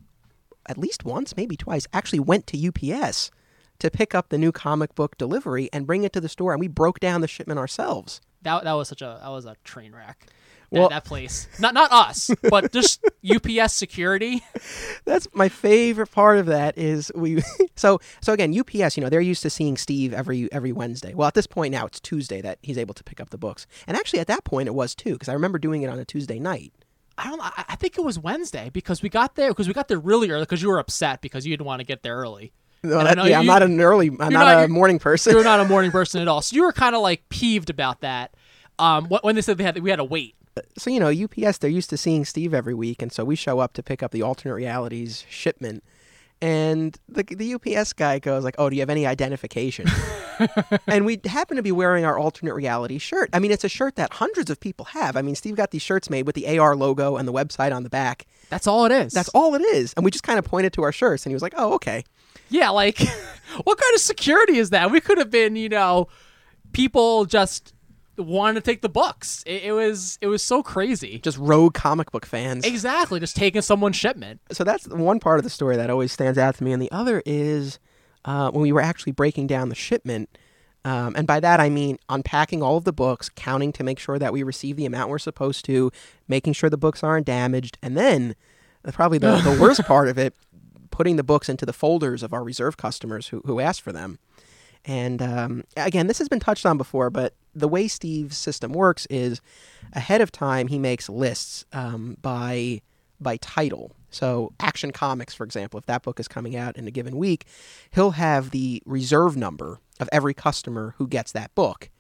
[0.67, 3.31] at least once, maybe twice, actually went to UPS
[3.79, 6.61] to pick up the new comic book delivery and bring it to the store, and
[6.61, 8.21] we broke down the shipment ourselves.
[8.43, 10.27] that, that was such a that was a train wreck
[10.71, 14.43] that, Well- that place not not us but just ups security
[15.05, 17.43] That's my favorite part of that is we
[17.77, 21.13] so so again UPS you know they're used to seeing Steve every every Wednesday.
[21.15, 23.67] Well, at this point now it's Tuesday that he's able to pick up the books.
[23.87, 26.05] And actually at that point it was too because I remember doing it on a
[26.05, 26.73] Tuesday night.
[27.21, 27.41] I don't.
[27.43, 30.43] I think it was Wednesday because we got there because we got there really early
[30.43, 32.53] because you were upset because you didn't want to get there early.
[32.83, 35.35] No, that- yeah, I'm not an early I'm not, not- a morning person.
[35.35, 38.01] You're not a morning person at all, so you were kind of like peeved about
[38.01, 38.35] that.
[38.79, 40.35] Um, when they said they had we had to wait
[40.79, 43.03] So, you know, UPS, they're used to seeing Steve every week.
[43.03, 45.85] And so we show up to pick up the alternate realities shipment.
[46.43, 49.87] And the, the UPS guy goes like, "Oh, do you have any identification?"
[50.87, 53.29] and we happen to be wearing our alternate reality shirt.
[53.33, 55.17] I mean, it's a shirt that hundreds of people have.
[55.17, 57.83] I mean, Steve got these shirts made with the AR logo and the website on
[57.83, 58.27] the back.
[58.49, 59.13] That's all it is.
[59.13, 59.93] That's all it is.
[59.95, 62.05] And we just kind of pointed to our shirts, and he was like, "Oh, okay."
[62.49, 62.99] Yeah, like
[63.65, 64.91] what kind of security is that?
[64.91, 66.09] We could have been, you know,
[66.73, 67.75] people just
[68.21, 69.43] wanting to take the books.
[69.47, 71.19] It, it was it was so crazy.
[71.19, 72.65] Just rogue comic book fans.
[72.65, 74.41] Exactly, just taking someone's shipment.
[74.53, 76.91] so that's one part of the story that always stands out to me, and the
[76.93, 77.79] other is
[78.25, 80.29] uh, when we were actually breaking down the shipment.
[80.83, 84.19] Um, and by that I mean unpacking all of the books, counting to make sure
[84.19, 85.91] that we receive the amount we're supposed to,
[86.27, 88.35] making sure the books aren't damaged, and then
[88.85, 90.35] uh, probably the, the worst part of it,
[90.91, 94.19] putting the books into the folders of our reserve customers who, who asked for them.
[94.85, 99.07] And um, again, this has been touched on before, but the way Steve's system works
[99.11, 99.41] is
[99.93, 102.83] ahead of time he makes lists um, by
[103.21, 103.93] by title.
[104.11, 107.45] So Action Comics, for example, if that book is coming out in a given week,
[107.91, 111.91] he'll have the reserve number of every customer who gets that book.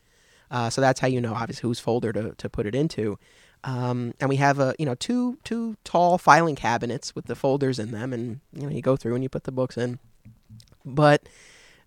[0.50, 3.18] Uh, so that's how you know, obviously, whose folder to, to put it into.
[3.62, 7.78] Um, and we have a you know two two tall filing cabinets with the folders
[7.78, 9.98] in them, and you know you go through and you put the books in.
[10.84, 11.28] But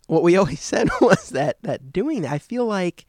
[0.08, 3.06] what we always said was that that doing that, I feel like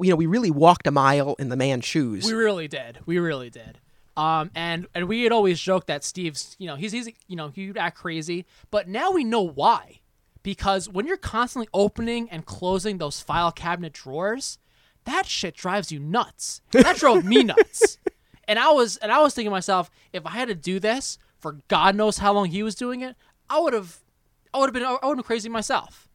[0.00, 2.26] you know we really walked a mile in the man's shoes.
[2.26, 2.98] We really did.
[3.06, 3.78] We really did.
[4.16, 7.48] Um, and and we had always joked that Steve's, you know, he's he's you know
[7.48, 10.00] he'd act crazy, but now we know why.
[10.42, 14.58] Because when you're constantly opening and closing those file cabinet drawers,
[15.04, 16.62] that shit drives you nuts.
[16.70, 17.98] That drove me nuts.
[18.48, 21.18] And I was and I was thinking to myself, if I had to do this
[21.38, 23.14] for God knows how long he was doing it,
[23.48, 23.98] I would have,
[24.52, 26.08] I would have been, I would have been crazy myself.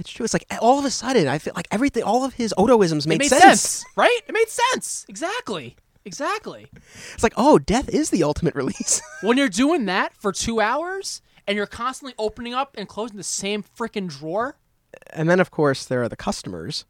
[0.00, 0.24] It's true.
[0.24, 3.18] It's like all of a sudden I feel like everything, all of his Odoisms made,
[3.18, 3.60] made sense.
[3.60, 4.20] sense, right?
[4.26, 5.04] It made sense.
[5.08, 5.76] Exactly.
[6.06, 6.68] Exactly.
[7.12, 9.02] It's like oh, death is the ultimate release.
[9.22, 13.22] when you're doing that for two hours and you're constantly opening up and closing the
[13.22, 14.56] same freaking drawer.
[15.10, 16.86] and then of course there are the customers.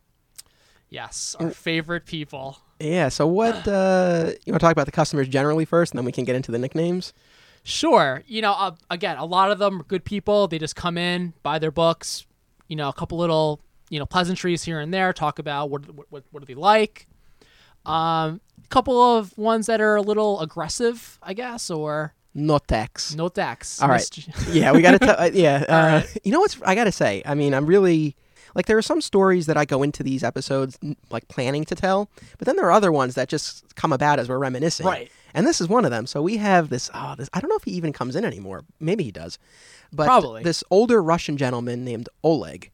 [0.89, 2.59] Yes, our favorite people.
[2.79, 3.09] Yeah.
[3.09, 6.13] So what uh, you want to talk about the customers generally first, and then we
[6.13, 7.13] can get into the nicknames.
[7.63, 10.49] Sure, you know, uh, again, a lot of them are good people.
[10.49, 12.25] They just come in, buy their books,
[12.71, 16.25] you know, a couple little, you know, pleasantries here and there, talk about what what,
[16.31, 17.09] what do they like.
[17.85, 23.17] Um, a couple of ones that are a little aggressive, I guess, or Notex.
[23.17, 23.83] no tax.
[23.83, 24.09] All right.
[24.53, 25.21] yeah, we got to tell.
[25.21, 26.63] Uh, yeah, uh, you know what's?
[26.63, 27.23] I got to say.
[27.27, 28.15] I mean, I'm really
[28.55, 30.79] like there are some stories that I go into these episodes
[31.11, 34.29] like planning to tell, but then there are other ones that just come about as
[34.29, 34.87] we're reminiscing.
[34.87, 35.11] Right.
[35.35, 36.07] And this is one of them.
[36.07, 36.89] So we have this.
[36.95, 37.29] Oh, this.
[37.33, 38.65] I don't know if he even comes in anymore.
[38.79, 39.39] Maybe he does.
[39.93, 40.43] But Probably.
[40.43, 42.71] this older Russian gentleman named Oleg,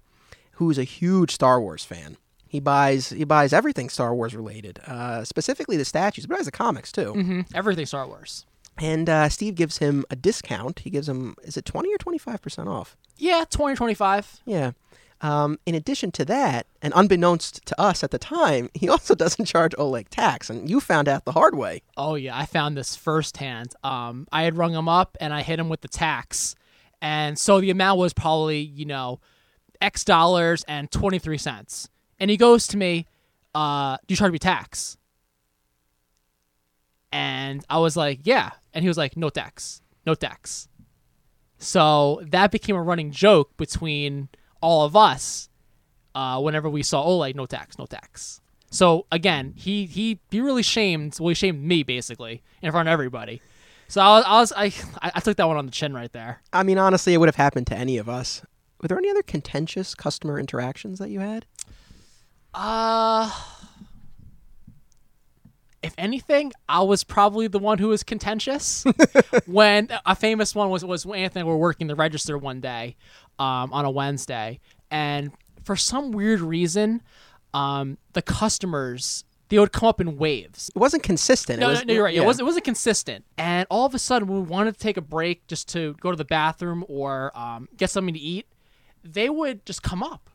[0.52, 2.16] who's a huge Star Wars fan.
[2.48, 6.46] He buys he buys everything Star Wars related, uh, specifically the statues, but he buys
[6.46, 7.12] the comics too.
[7.12, 8.44] hmm Everything Star Wars.
[8.78, 10.80] And uh, Steve gives him a discount.
[10.80, 12.96] He gives him is it twenty or twenty five percent off?
[13.16, 14.40] Yeah, 2025.
[14.44, 14.72] Yeah.
[15.22, 19.46] Um, in addition to that, and unbeknownst to us at the time, he also doesn't
[19.46, 21.80] charge Oleg tax, and you found out the hard way.
[21.96, 23.74] Oh yeah, I found this firsthand.
[23.82, 26.54] Um, I had rung him up and I hit him with the tax,
[27.06, 29.20] and so the amount was probably you know,
[29.80, 31.88] X dollars and twenty three cents.
[32.18, 33.06] And he goes to me,
[33.54, 34.96] uh, "Do you charge me tax?"
[37.12, 40.68] And I was like, "Yeah," and he was like, "No tax, no tax."
[41.58, 44.28] So that became a running joke between
[44.60, 45.48] all of us
[46.16, 48.40] uh, whenever we saw Oleg, no tax, no tax.
[48.70, 51.18] So again, he he he really shamed.
[51.20, 53.40] Well, he shamed me basically in front of everybody.
[53.88, 56.42] So I was I was, I, I took that one on the chin right there.
[56.52, 58.42] I mean, honestly, it would have happened to any of us.
[58.80, 61.46] Were there any other contentious customer interactions that you had?
[62.52, 63.30] Uh
[65.86, 68.84] if anything, I was probably the one who was contentious.
[69.46, 72.96] when a famous one was was when Anthony were working the register one day,
[73.38, 74.58] um, on a Wednesday,
[74.90, 75.30] and
[75.64, 77.02] for some weird reason,
[77.54, 80.70] um, the customers they would come up in waves.
[80.74, 81.60] It wasn't consistent.
[81.60, 82.14] No, it no, was, no, you're right.
[82.14, 82.22] yeah.
[82.22, 82.42] It wasn't.
[82.42, 83.24] It wasn't consistent.
[83.38, 86.10] And all of a sudden, when we wanted to take a break just to go
[86.10, 88.46] to the bathroom or um, get something to eat,
[89.04, 90.30] they would just come up.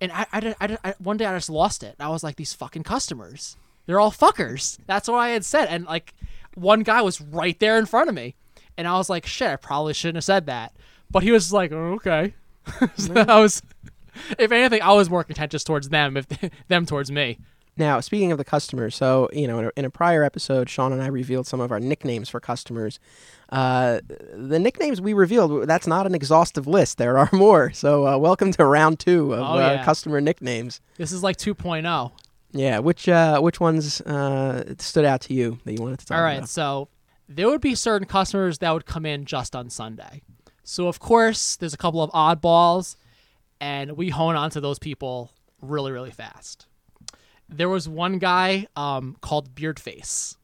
[0.00, 1.96] And I, I, I, I, one day I just lost it.
[1.98, 3.56] I was like, these fucking customers,
[3.86, 4.78] they're all fuckers.
[4.86, 5.66] That's what I had said.
[5.68, 6.14] And like,
[6.54, 8.36] one guy was right there in front of me,
[8.76, 10.72] and I was like, shit, I probably shouldn't have said that.
[11.10, 12.34] But he was like, oh, okay.
[12.96, 13.62] so I was,
[14.38, 16.26] if anything, I was more contentious towards them, if
[16.68, 17.38] them towards me.
[17.78, 20.92] Now, speaking of the customers, so you know, in a, in a prior episode, Sean
[20.92, 22.98] and I revealed some of our nicknames for customers.
[23.50, 24.00] Uh,
[24.34, 26.98] the nicknames we revealed, that's not an exhaustive list.
[26.98, 27.70] There are more.
[27.72, 30.80] So, uh, welcome to round two of Oh, uh, customer nicknames.
[30.96, 31.54] This is like oh.
[31.54, 32.12] 2.0.
[32.50, 36.16] Yeah, which uh, which ones uh, stood out to you that you wanted to talk
[36.16, 36.18] about?
[36.18, 36.48] All right, about?
[36.48, 36.88] so
[37.28, 40.22] there would be certain customers that would come in just on Sunday.
[40.64, 42.96] So of course, there's a couple of oddballs,
[43.60, 46.67] and we hone on to those people really, really fast.
[47.48, 50.36] There was one guy um, called Beardface,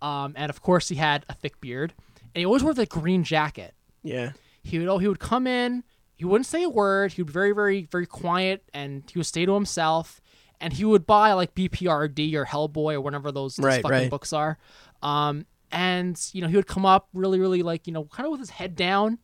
[0.00, 1.92] um, and of course he had a thick beard,
[2.34, 3.74] and he always wore the green jacket.
[4.02, 4.32] Yeah.
[4.62, 5.84] He would oh, he would come in,
[6.16, 7.12] he wouldn't say a word.
[7.12, 10.20] He would be very, very, very quiet, and he would stay to himself.
[10.58, 14.10] And he would buy like BPRD or Hellboy or whatever those, those Right, fucking right.
[14.10, 14.56] books are.
[15.02, 18.30] Um, and you know he would come up really, really like you know kind of
[18.30, 19.18] with his head down,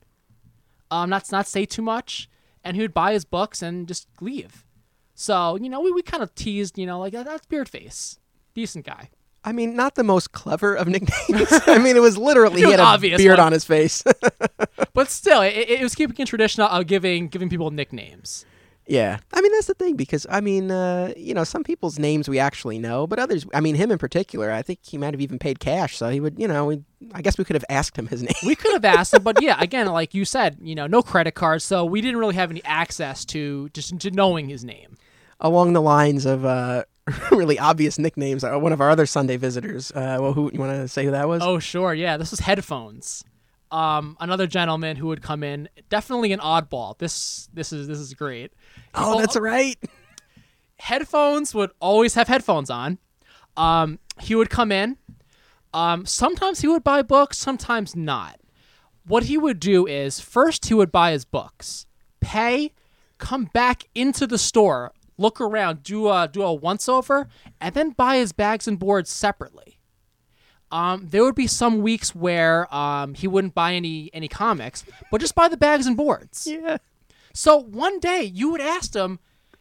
[0.91, 2.29] um, not not say too much,
[2.63, 4.65] and he would buy his books and just leave.
[5.14, 8.18] So you know we, we kind of teased you know like "Oh, that's Beardface,
[8.55, 9.11] decent guy.
[9.44, 11.48] I mean, not the most clever of nicknames.
[11.66, 14.05] I mean, it was literally It he was had a beard like- on his face.
[14.94, 18.44] But still, it, it was keeping in tradition of giving giving people nicknames.
[18.87, 19.18] Yeah.
[19.33, 22.38] I mean, that's the thing because I mean, uh, you know, some people's names we
[22.38, 23.47] actually know, but others.
[23.55, 26.21] I mean, him in particular, I think he might have even paid cash, so he
[26.21, 26.38] would.
[26.38, 26.83] You know, we,
[27.14, 28.35] I guess we could have asked him his name.
[28.45, 31.33] We could have asked him, but yeah, again, like you said, you know, no credit
[31.33, 34.97] cards, so we didn't really have any access to just to knowing his name.
[35.40, 36.85] along the lines of uh,
[37.31, 38.45] really obvious nicknames.
[38.45, 39.90] Uh, one of our other Sunday visitors.
[39.92, 41.42] Uh, well, who you want to say who that was?
[41.42, 43.25] Oh, sure, yeah, this was headphones.
[43.71, 46.99] Um, another gentleman who would come in, definitely an oddball.
[46.99, 48.53] This this is this is great.
[48.94, 49.78] Oh, that's right.
[50.78, 52.98] headphones would always have headphones on.
[53.57, 54.98] Um, he would come in.
[55.72, 58.40] Um, sometimes he would buy books, sometimes not.
[59.07, 61.87] What he would do is first he would buy his books,
[62.20, 62.72] pay,
[63.18, 67.28] come back into the store, look around, do a do a once over,
[67.61, 69.78] and then buy his bags and boards separately.
[70.70, 75.20] Um, there would be some weeks where um, he wouldn't buy any any comics, but
[75.20, 76.46] just buy the bags and boards.
[76.46, 76.78] Yeah.
[77.35, 79.18] So one day you would ask him,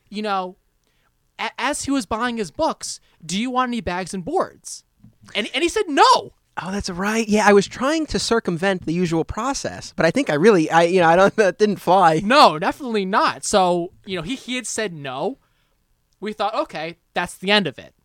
[0.09, 0.57] you know,
[1.39, 4.83] a- as he was buying his books, do you want any bags and boards?
[5.35, 6.31] And, and he said no.
[6.61, 7.27] Oh, that's right.
[7.27, 10.83] Yeah, I was trying to circumvent the usual process, but I think I really, I
[10.83, 11.35] you know, I don't.
[11.37, 12.21] That didn't fly.
[12.23, 13.45] No, definitely not.
[13.45, 15.37] So, you know, he, he had said no.
[16.19, 17.95] We thought, okay, that's the end of it.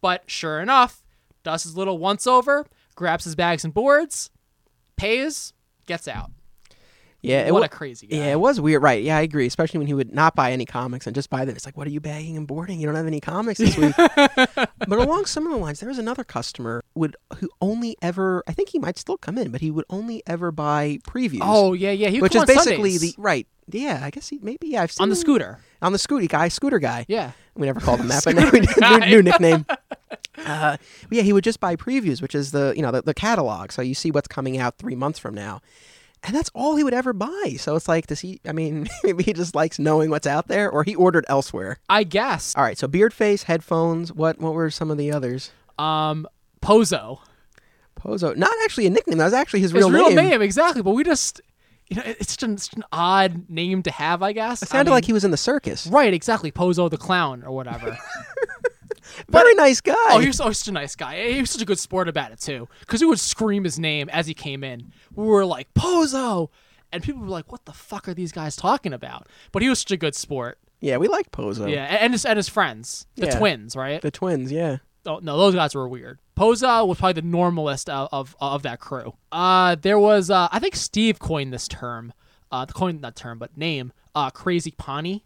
[0.00, 1.02] But sure enough,
[1.42, 4.30] does his little once over, grabs his bags and boards,
[4.96, 5.52] pays,
[5.86, 6.30] gets out.
[7.22, 8.16] Yeah, it what wa- a crazy guy.
[8.16, 8.82] Yeah, it was weird.
[8.82, 9.02] Right.
[9.02, 9.46] Yeah, I agree.
[9.46, 11.54] Especially when he would not buy any comics and just buy them.
[11.54, 12.80] It's like, what are you bagging and boarding?
[12.80, 13.94] You don't have any comics this week.
[13.96, 18.42] but along similar lines, there was another customer would who only ever.
[18.48, 21.40] I think he might still come in, but he would only ever buy previews.
[21.42, 22.08] Oh, yeah, yeah.
[22.08, 23.46] He would which is basically Sundays the right.
[23.70, 24.68] Yeah, I guess he maybe.
[24.68, 25.60] Yeah, I've seen on the scooter.
[25.80, 27.06] on the scooty guy, scooter guy.
[27.08, 27.30] Yeah.
[27.54, 29.66] We never called him that, but now we did, new, new nickname.
[30.44, 30.76] Uh,
[31.10, 33.70] yeah, he would just buy previews, which is the you know the, the catalog.
[33.70, 35.60] So you see what's coming out three months from now,
[36.24, 37.56] and that's all he would ever buy.
[37.58, 38.40] So it's like, does he?
[38.46, 41.78] I mean, maybe he just likes knowing what's out there, or he ordered elsewhere.
[41.88, 42.54] I guess.
[42.56, 44.12] All right, so beard face, headphones.
[44.12, 45.50] What what were some of the others?
[45.78, 46.26] Um,
[46.60, 47.18] Pozo.
[47.98, 49.18] Pozo, not actually a nickname.
[49.18, 50.16] That was actually his His real, real name.
[50.30, 50.82] name, exactly.
[50.82, 51.40] But we just,
[51.88, 54.62] you know, it's just an, it's just an odd name to have, I guess.
[54.62, 55.86] It sounded like he was in the circus.
[55.86, 56.50] right, exactly.
[56.50, 57.96] Pozo the clown or whatever.
[59.28, 59.94] Very nice guy.
[60.10, 61.32] oh, he was, oh, he's such a nice guy.
[61.32, 64.08] He was such a good sport about it too, because he would scream his name
[64.10, 64.92] as he came in.
[65.14, 66.48] We were like Pozo,
[66.92, 69.80] and people were like, "What the fuck are these guys talking about?" But he was
[69.80, 70.58] such a good sport.
[70.80, 71.70] yeah, we liked Pozo.
[71.70, 73.38] Yeah, and, his and his friends, the Yeah.
[73.38, 74.00] twins, right?
[74.02, 74.50] the twins.
[74.52, 74.78] Yeah.
[75.04, 76.20] Oh, no, those guys were weird.
[76.36, 79.14] Pozo was probably the normalest of of, of that crew.
[79.32, 82.12] Uh, there was uh, I think Steve coined this term,
[82.50, 85.24] uh, coined that term, but name, uh, Crazy Pawnee.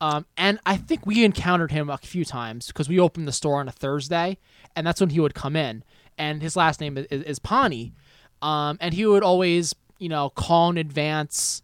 [0.00, 3.58] Um, and I think we encountered him a few times because we opened the store
[3.58, 4.38] on a Thursday,
[4.76, 5.82] and that's when he would come in.
[6.16, 7.92] And his last name is, is, Pawnee,
[8.42, 11.62] um, and he would always, you know, call in advance,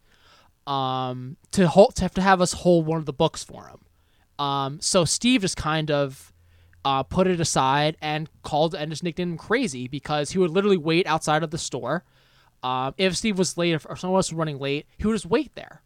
[0.66, 4.44] um, to hold to have to have us hold one of the books for him.
[4.44, 6.32] Um, so Steve just kind of
[6.84, 10.76] uh, put it aside and called and just nicknamed him crazy because he would literally
[10.76, 12.04] wait outside of the store.
[12.62, 15.54] Um, if Steve was late or someone else was running late, he would just wait
[15.54, 15.82] there.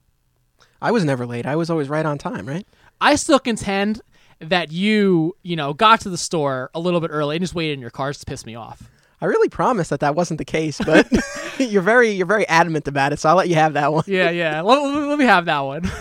[0.80, 1.46] I was never late.
[1.46, 2.66] I was always right on time, right?
[3.00, 4.00] I still contend
[4.40, 7.72] that you, you know, got to the store a little bit early and just waited
[7.74, 8.88] in your cars to piss me off.
[9.20, 11.08] I really promised that that wasn't the case, but
[11.58, 14.04] you're very you're very adamant about it, so I'll let you have that one.
[14.06, 14.60] Yeah, yeah.
[14.60, 15.90] let, let- let me have that one.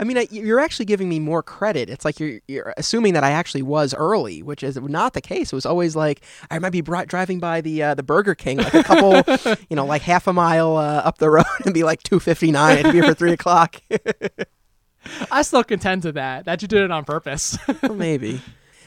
[0.00, 1.90] I mean, I, you're actually giving me more credit.
[1.90, 5.52] It's like you're you're assuming that I actually was early, which is not the case.
[5.52, 8.58] It was always like I might be bri- driving by the uh, the Burger King
[8.58, 11.82] like a couple, you know, like half a mile uh, up the road and be
[11.82, 12.78] like two fifty nine.
[12.78, 13.82] It'd be for three o'clock.
[15.30, 17.58] I still contend to that, that you did it on purpose.
[17.82, 18.40] Or maybe.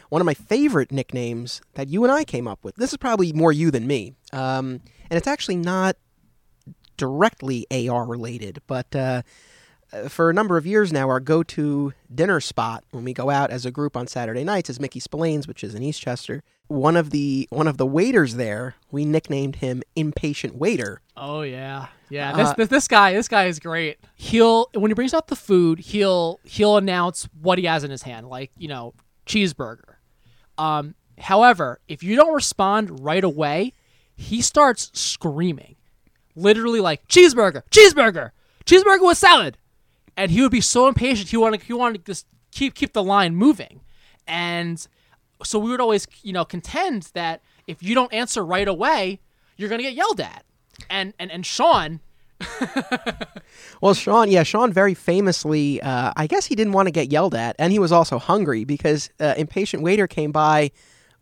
[0.10, 2.76] One of my favorite nicknames that you and I came up with.
[2.76, 5.96] This is probably more you than me, um, and it's actually not
[6.98, 9.22] directly AR related, but uh,
[10.08, 13.66] for a number of years now, our go-to dinner spot when we go out as
[13.66, 16.42] a group on Saturday nights is Mickey Spillane's, which is in Eastchester.
[16.68, 21.02] One of the one of the waiters there, we nicknamed him Impatient Waiter.
[21.18, 22.32] Oh yeah, yeah.
[22.34, 23.98] This, Uh, this this guy this guy is great.
[24.16, 28.04] He'll when he brings out the food, he'll he'll announce what he has in his
[28.04, 28.94] hand, like you know
[29.26, 29.96] cheeseburger.
[30.58, 33.74] Um, however, if you don't respond right away,
[34.16, 35.76] he starts screaming,
[36.36, 38.32] literally like cheeseburger, cheeseburger,
[38.66, 39.58] cheeseburger with salad,
[40.18, 41.30] and he would be so impatient.
[41.30, 43.82] He wanted he wanted to just keep keep the line moving,
[44.28, 44.86] and
[45.44, 49.20] so we would always you know contend that if you don't answer right away,
[49.58, 50.46] you're gonna get yelled at.
[50.90, 52.00] And and and Sean,
[53.82, 57.36] Well, Sean, yeah, Sean very famously, uh, I guess he didn't want to get yelled
[57.36, 60.72] at, and he was also hungry because uh, Impatient Waiter came by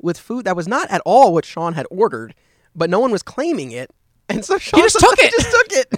[0.01, 2.35] with food that was not at all what Sean had ordered,
[2.75, 3.91] but no one was claiming it,
[4.27, 5.31] and so Sean just took it.
[5.31, 5.93] just took it.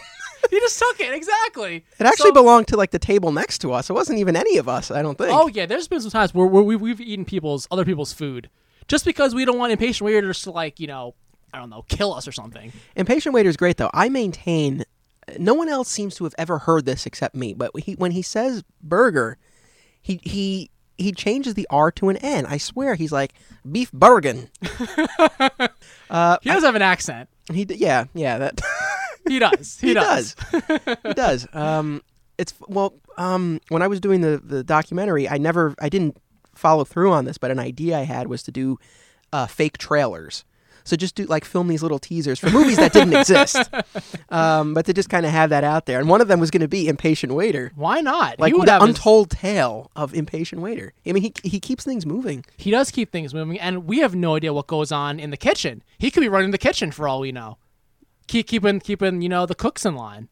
[0.49, 1.85] He just took it exactly.
[1.99, 3.89] It actually So- belonged to like the table next to us.
[3.89, 4.91] It wasn't even any of us.
[4.91, 5.29] I don't think.
[5.31, 8.49] Oh yeah, there's been some times where, where we've, we've eaten people's other people's food
[8.87, 11.15] just because we don't want impatient waiters to like you know
[11.53, 12.71] I don't know kill us or something.
[12.95, 13.89] Impatient Waiter is great though.
[13.93, 14.83] I maintain
[15.37, 17.53] no one else seems to have ever heard this except me.
[17.53, 19.37] But he, when he says burger,
[20.01, 22.45] he he he changes the R to an N.
[22.45, 23.33] I swear he's like
[23.69, 24.49] beef burgan.
[26.09, 27.29] Uh, he does have an accent.
[27.53, 28.59] He yeah yeah that
[29.28, 29.78] He does.
[29.82, 30.36] He, he does.
[30.36, 31.47] does he does.
[31.53, 32.01] Um,
[32.38, 36.17] it's well um when I was doing the the documentary, I never I didn't
[36.55, 38.78] follow through on this, but an idea I had was to do
[39.34, 40.43] uh, fake trailers.
[40.84, 43.69] So just do like film these little teasers for movies that didn't exist,
[44.30, 45.99] um, but to just kind of have that out there.
[45.99, 48.39] And one of them was going to be Impatient Waiter, Why not?
[48.39, 50.93] like the have his- untold tale of Impatient Waiter.
[51.05, 52.43] I mean, he he keeps things moving.
[52.57, 55.38] he does keep things moving, and we have no idea what goes on in the
[55.38, 55.84] kitchen.
[55.99, 57.57] He could be running the kitchen for all we know.
[58.32, 60.29] Keep keeping keeping you know the cooks in line.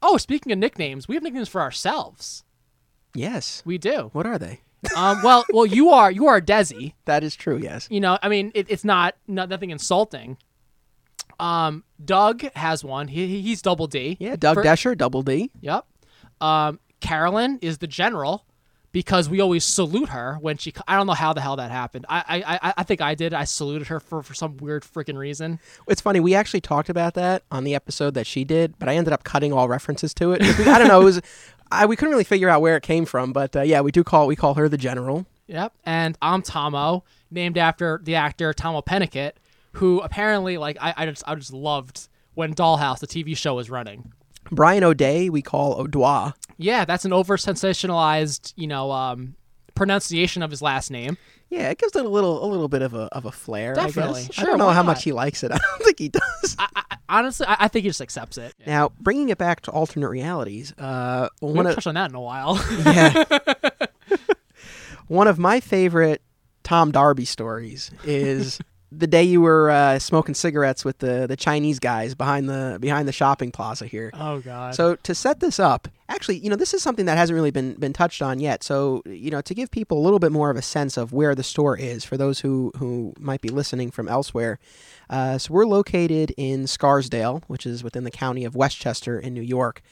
[0.00, 2.44] Oh, speaking of nicknames, we have nicknames for ourselves.
[3.14, 3.62] Yes.
[3.66, 4.08] We do.
[4.14, 4.60] What are they?
[4.96, 6.94] Um, well, well, you are you are Desi.
[7.04, 7.56] That is true.
[7.58, 7.86] Yes.
[7.90, 10.38] You know, I mean, it, it's not, not nothing insulting.
[11.38, 13.06] Um, Doug has one.
[13.08, 14.16] He, he- he's double D.
[14.18, 14.34] Yeah.
[14.36, 15.50] Doug For- Desher, Double D.
[15.60, 15.84] Yep.
[16.40, 18.44] Um, Carolyn is the general
[18.92, 20.72] because we always salute her when she.
[20.86, 22.06] I don't know how the hell that happened.
[22.08, 23.34] I I, I, I think I did.
[23.34, 25.58] I saluted her for, for some weird freaking reason.
[25.88, 26.20] It's funny.
[26.20, 29.24] We actually talked about that on the episode that she did, but I ended up
[29.24, 30.42] cutting all references to it.
[30.42, 31.00] I don't know.
[31.00, 31.22] It was
[31.72, 34.04] I, we couldn't really figure out where it came from, but uh, yeah, we do
[34.04, 35.26] call we call her the general.
[35.46, 35.72] Yep.
[35.84, 39.32] And I'm Tomo, named after the actor Tahmoh Penikett,
[39.72, 43.70] who apparently like I, I just I just loved when Dollhouse, the TV show, was
[43.70, 44.12] running.
[44.52, 46.32] Brian O'Day we call O'Dois.
[46.58, 49.34] Yeah, that's an over sensationalized, you know, um,
[49.74, 51.16] pronunciation of his last name.
[51.48, 53.74] Yeah, it gives it a little a little bit of a of a flair.
[53.74, 54.22] Definitely.
[54.22, 54.32] I.
[54.32, 54.86] Sure, I don't know how not?
[54.86, 55.52] much he likes it.
[55.52, 56.56] I don't think he does.
[56.58, 58.54] I, I, honestly, I, I think he just accepts it.
[58.66, 62.20] Now, bringing it back to alternate realities, uh, We haven't touched on that in a
[62.20, 62.62] while.
[62.86, 63.24] yeah,
[65.08, 66.22] one of my favorite
[66.62, 68.58] Tom Darby stories is
[68.94, 73.08] the day you were uh, smoking cigarettes with the the Chinese guys behind the behind
[73.08, 74.10] the shopping plaza here.
[74.14, 74.74] oh God.
[74.74, 77.74] So to set this up, actually, you know, this is something that hasn't really been
[77.74, 78.62] been touched on yet.
[78.62, 81.34] So, you know, to give people a little bit more of a sense of where
[81.34, 84.58] the store is for those who who might be listening from elsewhere.
[85.08, 89.42] Uh, so we're located in Scarsdale, which is within the county of Westchester in New
[89.42, 89.82] York.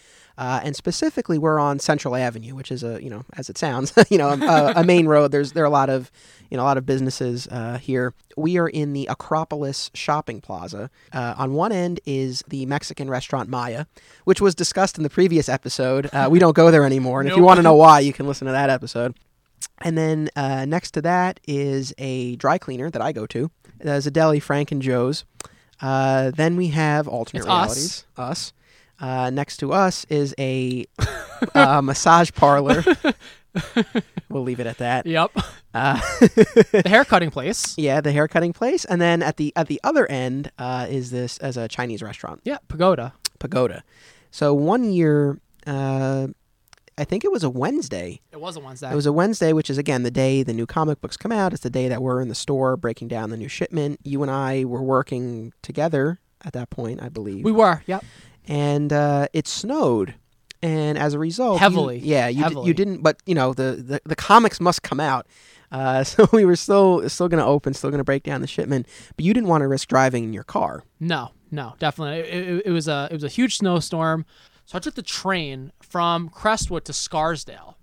[0.40, 3.92] Uh, and specifically, we're on Central Avenue, which is a you know, as it sounds,
[4.10, 5.32] you know, a, a main road.
[5.32, 6.10] There's there are a lot of
[6.48, 8.14] you know a lot of businesses uh, here.
[8.38, 10.88] We are in the Acropolis Shopping Plaza.
[11.12, 13.84] Uh, on one end is the Mexican restaurant Maya,
[14.24, 16.08] which was discussed in the previous episode.
[16.10, 18.26] Uh, we don't go there anymore, and if you want to know why, you can
[18.26, 19.14] listen to that episode.
[19.82, 23.50] And then uh, next to that is a dry cleaner that I go to.
[23.78, 25.26] There's a deli, Frank and Joe's.
[25.82, 27.52] Uh, then we have alternate It's us.
[27.58, 28.04] realities.
[28.16, 28.52] Us.
[29.00, 30.84] Uh, next to us is a
[31.54, 32.84] uh, massage parlor.
[34.28, 35.06] we'll leave it at that.
[35.06, 35.30] yep.
[35.72, 37.74] Uh, the hair cutting place.
[37.78, 41.10] yeah, the hair cutting place, and then at the at the other end uh, is
[41.10, 43.14] this as a Chinese restaurant, Yeah, pagoda.
[43.38, 43.82] Pagoda.
[44.30, 46.28] So one year, uh,
[46.98, 48.20] I think it was a Wednesday.
[48.32, 48.92] It was a Wednesday.
[48.92, 51.52] It was a Wednesday, which is again the day the new comic books come out.
[51.52, 54.00] It's the day that we're in the store breaking down the new shipment.
[54.04, 57.44] You and I were working together at that point, I believe.
[57.44, 57.82] we were.
[57.86, 58.04] Yep.
[58.48, 60.14] And uh, it snowed.
[60.62, 61.98] And as a result, you- Heavily.
[62.00, 62.68] yeah, you, Heavily.
[62.68, 63.02] you didn't.
[63.02, 65.26] But you know, the, the, the comics must come out.
[65.72, 68.46] Uh, so we were still still going to open, still going to break down the
[68.46, 68.86] shipment.
[69.16, 70.84] But you didn't want to risk driving in your car.
[70.98, 72.18] No, no, definitely.
[72.30, 74.26] It, it, it was a it was a huge snowstorm.
[74.66, 77.76] So I took the train from Crestwood to Scarsdale.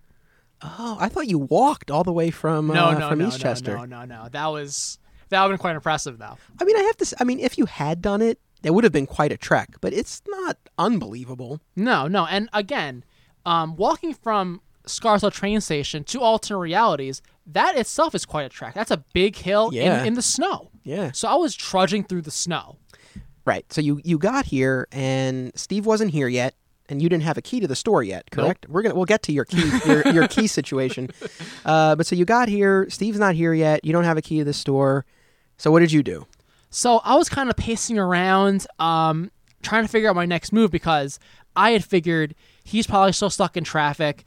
[0.62, 3.76] Oh, I thought you walked all the way from No, uh, no, from no, Eastchester.
[3.76, 4.30] no, no, no, no.
[4.30, 4.98] That was
[5.30, 6.38] that would have been quite impressive, though.
[6.62, 7.16] I mean, I have to.
[7.20, 9.76] I mean, if you had done it, it would have been quite a trek.
[9.82, 11.60] But it's not unbelievable.
[11.76, 13.04] No, no, and again,
[13.46, 18.74] um, walking from Scarsdale train station to alternate realities, that itself is quite a trek.
[18.74, 20.02] That's a big hill Yeah.
[20.02, 20.70] in, in the snow.
[20.84, 21.12] Yeah.
[21.12, 22.78] So I was trudging through the snow.
[23.46, 23.72] Right.
[23.72, 26.54] So you you got here and Steve wasn't here yet
[26.90, 28.66] and you didn't have a key to the store yet, correct?
[28.70, 31.10] We're going to we'll get to your key your, your key situation.
[31.66, 33.86] Uh, but so you got here, Steve's not here yet.
[33.86, 35.06] You don't have a key to the store.
[35.58, 36.26] So what did you do?
[36.70, 40.72] So I was kind of pacing around, um, trying to figure out my next move
[40.72, 41.20] because
[41.56, 44.24] I had figured he's probably still stuck in traffic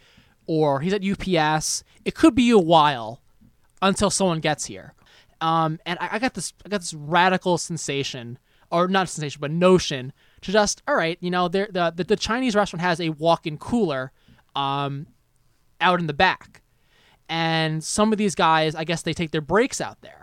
[0.46, 1.84] or he's at UPS.
[2.04, 3.20] It could be a while
[3.82, 4.94] until someone gets here.
[5.40, 8.38] Um, and I, I got this I got this radical sensation,
[8.70, 10.12] or not sensation, but notion
[10.42, 14.12] to just all right, you know, the, the the Chinese restaurant has a walk-in cooler,
[14.54, 15.06] um,
[15.80, 16.60] out in the back,
[17.28, 20.19] and some of these guys, I guess they take their breaks out there,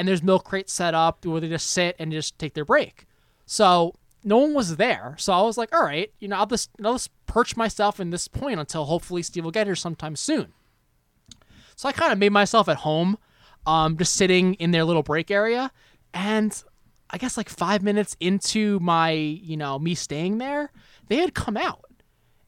[0.00, 3.06] and there's milk crates set up where they just sit and just take their break.
[3.44, 3.94] So
[4.24, 6.94] no one was there, so I was like, all right, you know, I'll just I'll
[6.94, 10.54] just perch myself in this point until hopefully Steve will get here sometime soon.
[11.76, 13.18] So I kind of made myself at home,
[13.66, 15.70] um, just sitting in their little break area,
[16.14, 16.62] and
[17.10, 20.72] I guess like five minutes into my, you know, me staying there,
[21.08, 21.92] they had come out,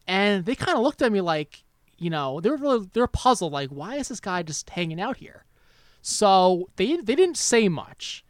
[0.08, 1.64] and they kind of looked at me like,
[1.98, 5.02] you know, they were really they were puzzled, like, why is this guy just hanging
[5.02, 5.44] out here?
[6.02, 8.24] So they they didn't say much,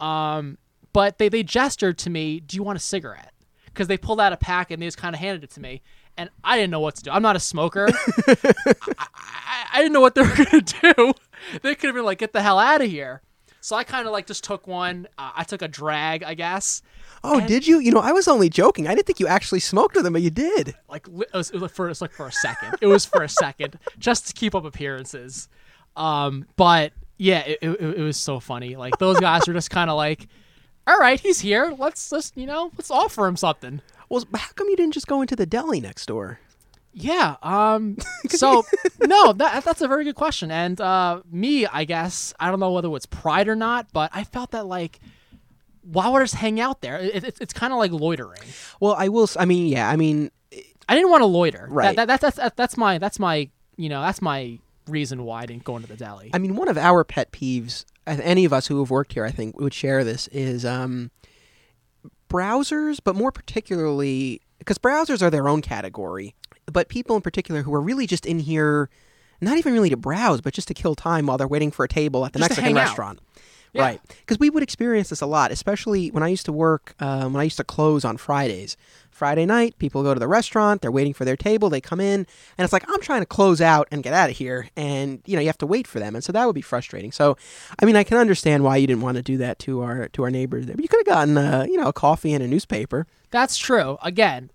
[0.00, 0.58] um,
[0.92, 3.32] but they they gestured to me, "Do you want a cigarette?"
[3.66, 5.82] Because they pulled out a pack and they just kind of handed it to me,
[6.16, 7.10] and I didn't know what to do.
[7.10, 7.88] I'm not a smoker.
[8.28, 8.34] I,
[8.98, 11.12] I, I didn't know what they were gonna do.
[11.62, 13.22] They could have been like, "Get the hell out of here."
[13.60, 15.08] So I kind of like just took one.
[15.18, 16.82] Uh, I took a drag, I guess.
[17.24, 17.80] Oh, And- did you?
[17.80, 18.86] You know, I was only joking.
[18.86, 20.74] I didn't think you actually smoked with them, but you did.
[20.88, 22.76] like it was, it was for it was like for a second.
[22.80, 25.48] It was for a second, just to keep up appearances.
[25.96, 28.76] Um, but yeah, it, it, it was so funny.
[28.76, 30.26] Like those guys were just kind of like,
[30.86, 31.74] "All right, he's here.
[31.78, 35.20] Let's just you know, let's offer him something." Well, how come you didn't just go
[35.20, 36.38] into the deli next door?
[36.92, 37.36] Yeah.
[37.42, 37.96] Um.
[38.28, 38.64] So
[39.00, 40.50] no, that that's a very good question.
[40.50, 44.24] And uh, me, I guess I don't know whether it's pride or not, but I
[44.24, 44.98] felt that like,
[45.82, 46.98] why would I just hang out there?
[46.98, 48.40] It, it, it's kind of like loitering.
[48.80, 49.22] Well, I will.
[49.22, 49.88] s- I mean, yeah.
[49.88, 50.30] I mean,
[50.88, 51.66] I didn't want to loiter.
[51.70, 51.94] Right.
[51.96, 54.58] That, that, that's that's that's my that's my you know that's my
[54.88, 56.30] reason why I didn't go into the deli.
[56.32, 59.30] I mean, one of our pet peeves, any of us who have worked here, I
[59.30, 61.10] think, would share this, is um,
[62.28, 66.34] browsers, but more particularly because browsers are their own category,
[66.66, 68.88] but people in particular who are really just in here,
[69.40, 71.88] not even really to browse, but just to kill time while they're waiting for a
[71.88, 73.20] table at the Just Mexican restaurant.
[73.72, 73.82] Yeah.
[73.82, 74.00] Right.
[74.08, 77.40] Because we would experience this a lot, especially when I used to work, um, when
[77.40, 78.76] I used to close on Fridays.
[79.16, 82.26] Friday night, people go to the restaurant, they're waiting for their table, they come in,
[82.58, 84.68] and it's like, I'm trying to close out and get out of here.
[84.76, 86.14] And, you know, you have to wait for them.
[86.14, 87.12] And so that would be frustrating.
[87.12, 87.38] So,
[87.80, 90.22] I mean, I can understand why you didn't want to do that to our to
[90.22, 90.76] our neighbors there.
[90.76, 93.06] But you could have gotten, uh, you know, a coffee and a newspaper.
[93.30, 93.96] That's true.
[94.02, 94.50] Again,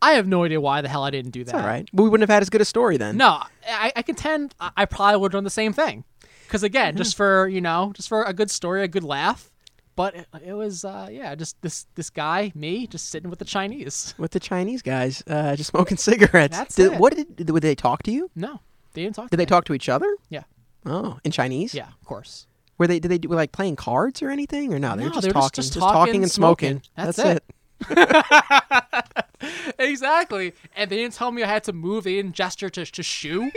[0.00, 1.54] I have no idea why the hell I didn't do that.
[1.54, 1.86] All right.
[1.92, 3.18] We wouldn't have had as good a story then.
[3.18, 6.04] No, I, I contend I, I probably would have done the same thing.
[6.46, 9.50] Because again, just for you know, just for a good story, a good laugh.
[9.98, 13.44] But it, it was, uh, yeah, just this this guy, me, just sitting with the
[13.44, 14.14] Chinese.
[14.22, 16.56] With the Chinese guys, uh, just smoking cigarettes.
[16.56, 16.98] That's did, it.
[17.00, 18.30] What did, did they talk to you?
[18.36, 18.60] No,
[18.92, 19.26] they didn't talk.
[19.26, 19.54] to Did they me.
[19.56, 20.06] talk to each other?
[20.30, 20.44] Yeah,
[20.86, 21.74] Oh, in Chinese?
[21.74, 22.46] yeah, of course.
[22.78, 24.94] Were they did they do like playing cards or anything or no?
[24.94, 26.82] They were No, just they were just- talking, just talking, talking, and smoking.
[26.94, 26.94] smoking.
[26.94, 27.42] That's it.
[29.78, 30.52] exactly.
[30.76, 32.04] And they didn't tell me I had to move.
[32.04, 33.50] They didn't gesture to to shoo.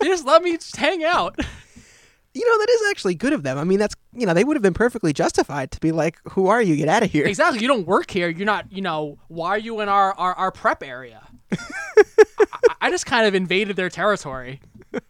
[0.00, 1.38] they just let me just hang out.
[2.34, 3.58] You know that is actually good of them.
[3.58, 6.48] I mean, that's you know they would have been perfectly justified to be like, "Who
[6.48, 6.74] are you?
[6.76, 7.60] Get out of here!" Exactly.
[7.60, 8.28] You don't work here.
[8.28, 8.70] You're not.
[8.72, 9.18] You know.
[9.28, 11.22] Why are you in our our, our prep area?
[11.52, 12.46] I,
[12.82, 14.60] I just kind of invaded their territory.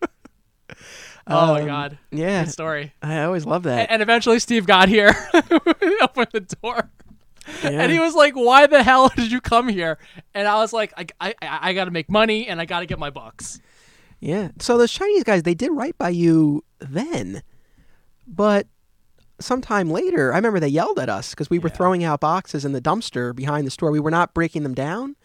[1.27, 1.99] Oh my Um, god.
[2.11, 2.93] Yeah, Good story.
[3.03, 3.79] I always love that.
[3.81, 5.14] And, and eventually Steve got here,
[6.03, 6.91] opened the door,
[7.62, 7.70] Yeah.
[7.70, 9.97] and he was like, "Why the hell did you come here?"
[10.35, 12.87] And I was like, "I I, I got to make money, and I got to
[12.87, 13.59] get my bucks."
[14.20, 14.49] yeah.
[14.59, 17.43] So those Chinese guys, they did right by you then,
[18.26, 18.66] but
[19.41, 21.74] sometime later, I remember they yelled at us because we were Yeah.
[21.76, 23.91] throwing out boxes in the dumpster behind the store.
[23.91, 25.16] We were not breaking them down.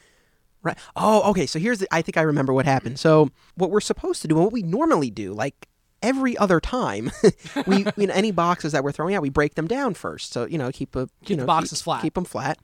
[0.62, 0.78] Right.
[0.96, 1.46] Oh, okay.
[1.46, 1.88] So here's the.
[1.94, 3.00] I think I remember what happened.
[3.00, 5.68] So what we're supposed to do, and what we normally do, like
[6.02, 7.12] every other time,
[7.68, 10.34] we you know any boxes that we're throwing out, we break them down first.
[10.34, 12.02] So you know keep a you Keep know the boxes flat.
[12.02, 12.58] keep them flat,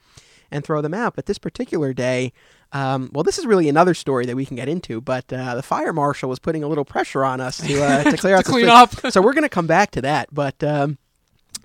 [0.51, 1.15] and throw them out.
[1.15, 2.33] But this particular day,
[2.75, 4.99] um, well, this is really another story that we can get into.
[5.01, 8.17] But uh, the fire marshal was putting a little pressure on us to uh, to
[8.17, 9.11] clear To out the clean up.
[9.11, 10.27] so we're going to come back to that.
[10.33, 10.97] But um,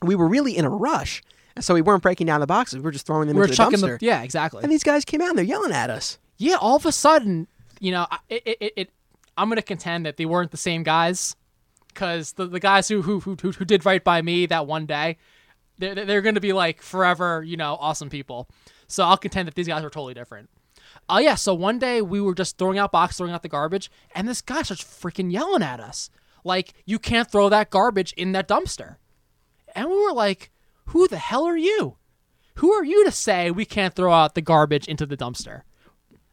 [0.02, 1.22] we were really in a rush,
[1.56, 2.76] and so we weren't breaking down the boxes.
[2.78, 3.98] We were just throwing them We were into the dumpster.
[3.98, 4.62] the yeah, exactly.
[4.62, 6.18] And these guys came out and they're yelling at us.
[6.38, 7.48] yeah, all of a sudden,
[7.80, 8.90] you know, I- it, it, it,
[9.36, 11.34] I'm gonna contend that they weren't the same guys,
[11.88, 15.16] because the, the guys who, who who who did right by me that one day,
[15.78, 18.48] they're they're gonna be like forever, you know, awesome people.
[18.86, 20.48] So I'll contend that these guys were totally different.
[21.12, 23.90] Oh yeah, so one day we were just throwing out boxes, throwing out the garbage,
[24.14, 26.08] and this guy starts freaking yelling at us.
[26.44, 28.96] Like, you can't throw that garbage in that dumpster.
[29.74, 30.52] And we were like,
[30.86, 31.96] Who the hell are you?
[32.56, 35.62] Who are you to say we can't throw out the garbage into the dumpster?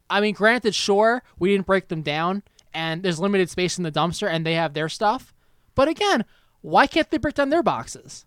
[0.08, 3.92] I mean, granted, sure, we didn't break them down, and there's limited space in the
[3.92, 5.34] dumpster, and they have their stuff.
[5.74, 6.24] But again,
[6.60, 8.26] why can't they break down their boxes?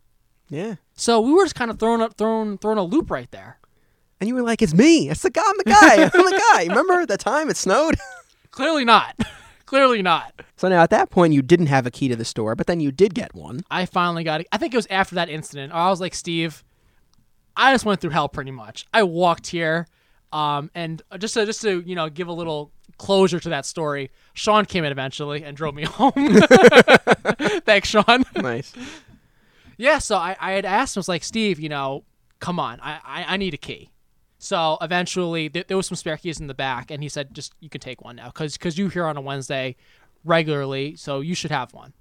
[0.49, 0.75] Yeah.
[0.95, 3.60] So we were just kind of throwing up, throwing, throwing a loop right there.
[4.21, 5.09] And you were like, "It's me.
[5.09, 5.41] It's the guy.
[5.45, 6.03] I'm the guy.
[6.03, 7.95] I'm the guy." Remember the time it snowed?
[8.51, 9.19] Clearly not.
[9.65, 10.41] Clearly not.
[10.57, 12.79] so now at that point, you didn't have a key to the store, but then
[12.79, 13.61] you did get one.
[13.71, 14.47] I finally got it.
[14.51, 15.73] I think it was after that incident.
[15.73, 16.63] I was like, Steve,
[17.57, 18.85] I just went through hell pretty much.
[18.93, 19.87] I walked here,
[20.33, 24.11] um, and just to just to you know give a little closure to that story.
[24.33, 26.11] Sean came in eventually and drove me home.
[27.65, 28.23] Thanks, Sean.
[28.35, 28.73] Nice.
[29.77, 32.03] Yeah, so I, I had asked him, I was like, Steve, you know,
[32.39, 33.89] come on, I, I, I need a key.
[34.41, 37.53] So eventually, th- there was some spare keys in the back, and he said, just
[37.59, 39.75] you can take one now, because because you here on a Wednesday
[40.25, 41.93] regularly, so you should have one.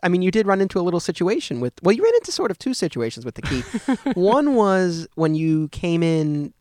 [0.00, 1.72] I mean, you did run into a little situation with.
[1.82, 3.62] Well, you ran into sort of two situations with the key.
[4.20, 6.54] one was when you came in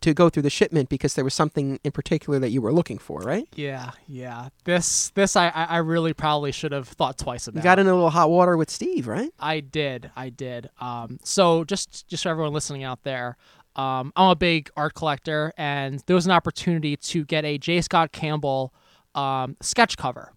[0.00, 2.96] to go through the shipment because there was something in particular that you were looking
[2.96, 3.46] for, right?
[3.54, 4.48] Yeah, yeah.
[4.64, 7.60] This this I I I really probably should have thought twice about.
[7.60, 9.30] You got in a little hot water with Steve, right?
[9.38, 10.70] I did, I did.
[10.80, 13.36] Um, so just just for everyone listening out there,
[13.76, 17.80] um, I'm a big art collector, and there was an opportunity to get a J.
[17.80, 18.74] Scott Campbell
[19.14, 20.32] um, sketch cover,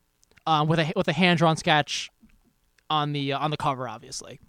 [0.48, 2.10] um, with a with a hand drawn sketch
[2.90, 4.40] on the uh, on the cover, obviously.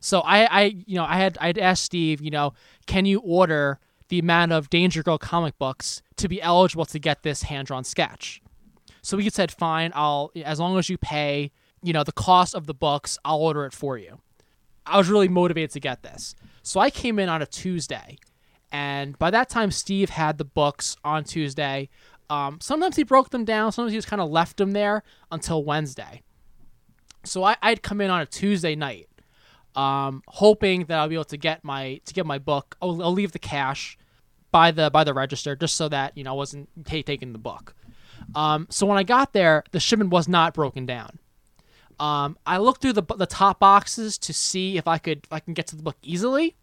[0.00, 2.52] So I I you know I had I had asked Steve, you know,
[2.86, 3.78] can you order
[4.08, 7.84] the amount of Danger Girl comic books to be eligible to get this hand drawn
[7.84, 8.42] sketch?
[9.00, 11.50] So he said, fine, I'll as long as you pay,
[11.82, 14.20] you know, the cost of the books, I'll order it for you.
[14.86, 16.34] I was really motivated to get this.
[16.62, 18.18] So I came in on a Tuesday,
[18.74, 21.88] and by that time, Steve had the books on Tuesday.
[22.28, 25.62] Um, sometimes he broke them down, sometimes he just kind of left them there until
[25.62, 26.22] Wednesday.
[27.22, 29.08] So I, I'd come in on a Tuesday night,
[29.76, 32.76] um, hoping that I'll be able to get my to get my book.
[32.82, 33.96] I'll, I'll leave the cash
[34.50, 37.38] by the by the register just so that you know I wasn't ta taking the
[37.38, 37.76] book.
[38.34, 41.20] Um, so when I got there, the shipment was not broken down.
[42.00, 45.38] Um, I looked through the the top boxes to see if I could if I
[45.38, 46.56] can get to the book easily.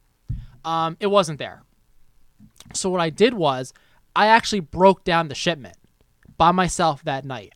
[0.66, 1.64] Um, it wasn't there.
[2.74, 3.74] So what I did was
[4.16, 5.78] I actually broke down the shipment
[6.38, 7.53] by myself that night.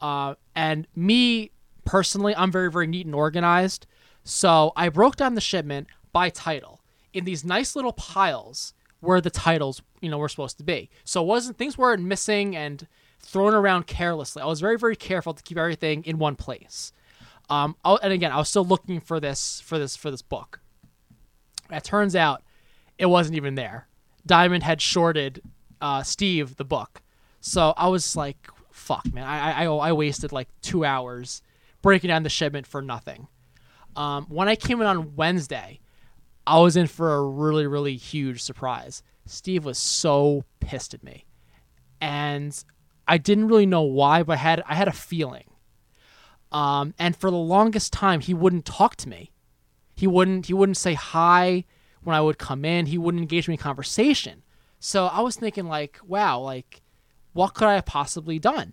[0.00, 1.50] Uh, and me
[1.84, 3.86] personally, I'm very very neat and organized.
[4.24, 6.80] So I broke down the shipment by title
[7.12, 10.90] in these nice little piles where the titles you know were supposed to be.
[11.04, 12.86] So it wasn't things weren't missing and
[13.20, 14.42] thrown around carelessly.
[14.42, 16.92] I was very very careful to keep everything in one place.
[17.50, 20.60] Um, I- and again, I was still looking for this for this for this book.
[21.70, 22.42] It turns out
[22.98, 23.88] it wasn't even there.
[24.28, 25.42] Diamond had shorted
[25.80, 27.02] uh, Steve the book,
[27.40, 29.24] so I was like, "Fuck, man!
[29.24, 31.42] I, I I wasted like two hours
[31.82, 33.26] breaking down the shipment for nothing."
[33.96, 35.80] Um, when I came in on Wednesday,
[36.46, 39.02] I was in for a really really huge surprise.
[39.26, 41.24] Steve was so pissed at me,
[42.00, 42.62] and
[43.08, 45.44] I didn't really know why, but I had I had a feeling.
[46.52, 49.32] Um, and for the longest time, he wouldn't talk to me.
[49.94, 51.64] He wouldn't he wouldn't say hi
[52.08, 52.86] when I would come in.
[52.86, 54.42] He wouldn't engage me in conversation.
[54.80, 56.80] So I was thinking like, wow, like
[57.34, 58.72] what could I have possibly done?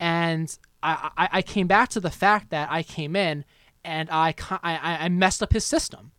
[0.00, 3.44] And I, I, I came back to the fact that I came in
[3.84, 6.10] and I, I, I messed up his system.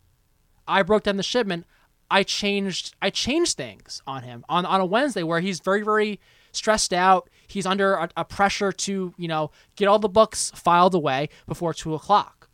[0.66, 1.66] I broke down the shipment.
[2.10, 6.18] I changed I changed things on him on, on a Wednesday where he's very very
[6.52, 7.28] stressed out.
[7.46, 11.74] He's under a, a pressure to you know get all the books filed away before
[11.74, 12.48] two o'clock.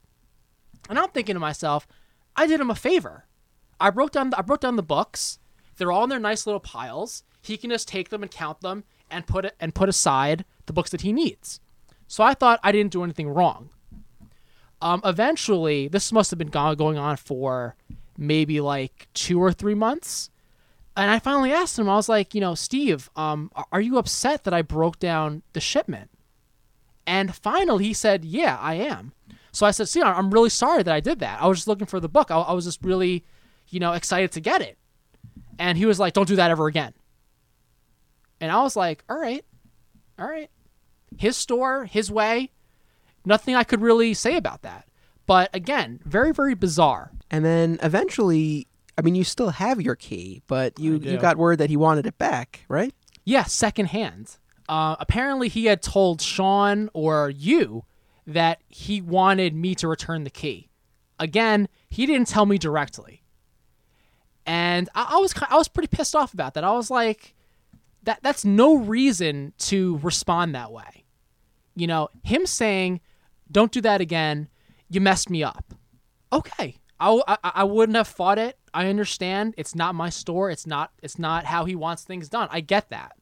[0.90, 1.86] And I'm thinking to myself,
[2.34, 3.26] I did him a favor.
[3.85, 5.39] I broke down the, I broke down the books.
[5.76, 7.22] They're all in their nice little piles.
[7.43, 10.72] He can just take them and count them and put it and put aside the
[10.72, 11.61] books that he needs.
[12.07, 13.68] So I thought I didn't do anything wrong.
[14.80, 17.76] Um, eventually, this must have been going on for
[18.16, 20.30] maybe like two or three months.
[20.97, 24.45] And I finally asked him, I was like, you know, Steve, um, are you upset
[24.45, 26.11] that I broke down the shipment?
[27.07, 29.12] And finally, he said, yeah, I am.
[29.53, 31.43] So I said, see, I'm really sorry that I did that.
[31.43, 32.30] I was just looking for the book.
[32.30, 33.24] I, I was just really,
[33.75, 34.79] you know, excited to get it.
[35.59, 36.95] And he was like, don't do that ever again.
[38.41, 39.45] And I was like, all right,
[40.18, 40.51] all right.
[41.18, 42.51] His store, his way.
[43.25, 44.87] Nothing I could really say about that.
[45.27, 47.11] But again, very, very bizarre.
[47.31, 48.68] And then eventually,
[48.99, 52.07] I mean, you still have your key, but you, you got word that he wanted
[52.07, 52.95] it back, right?
[53.25, 54.37] Yeah, secondhand.
[54.68, 57.85] Uh, apparently, he had told Sean or you
[58.27, 60.68] that he wanted me to return the key.
[61.18, 63.24] Again, he didn't tell me directly,
[64.47, 66.64] and I, I was I was pretty pissed off about that.
[66.64, 67.34] I was like,
[68.03, 71.05] that that's no reason to respond that way.
[71.74, 73.01] You know, him saying,
[73.51, 74.49] "Don't do that again.
[74.88, 75.74] You messed me up."
[76.32, 78.59] Okay, I, I, I wouldn't have fought it.
[78.72, 79.55] I understand.
[79.57, 80.51] It's not my store.
[80.51, 82.49] It's not it's not how he wants things done.
[82.51, 83.16] I get that.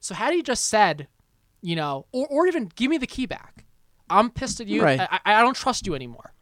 [0.00, 1.08] So had he just said,
[1.60, 3.64] you know, or or even give me the key back.
[4.10, 4.82] I'm pissed at you.
[4.82, 5.00] Right.
[5.00, 6.34] I, I I don't trust you anymore.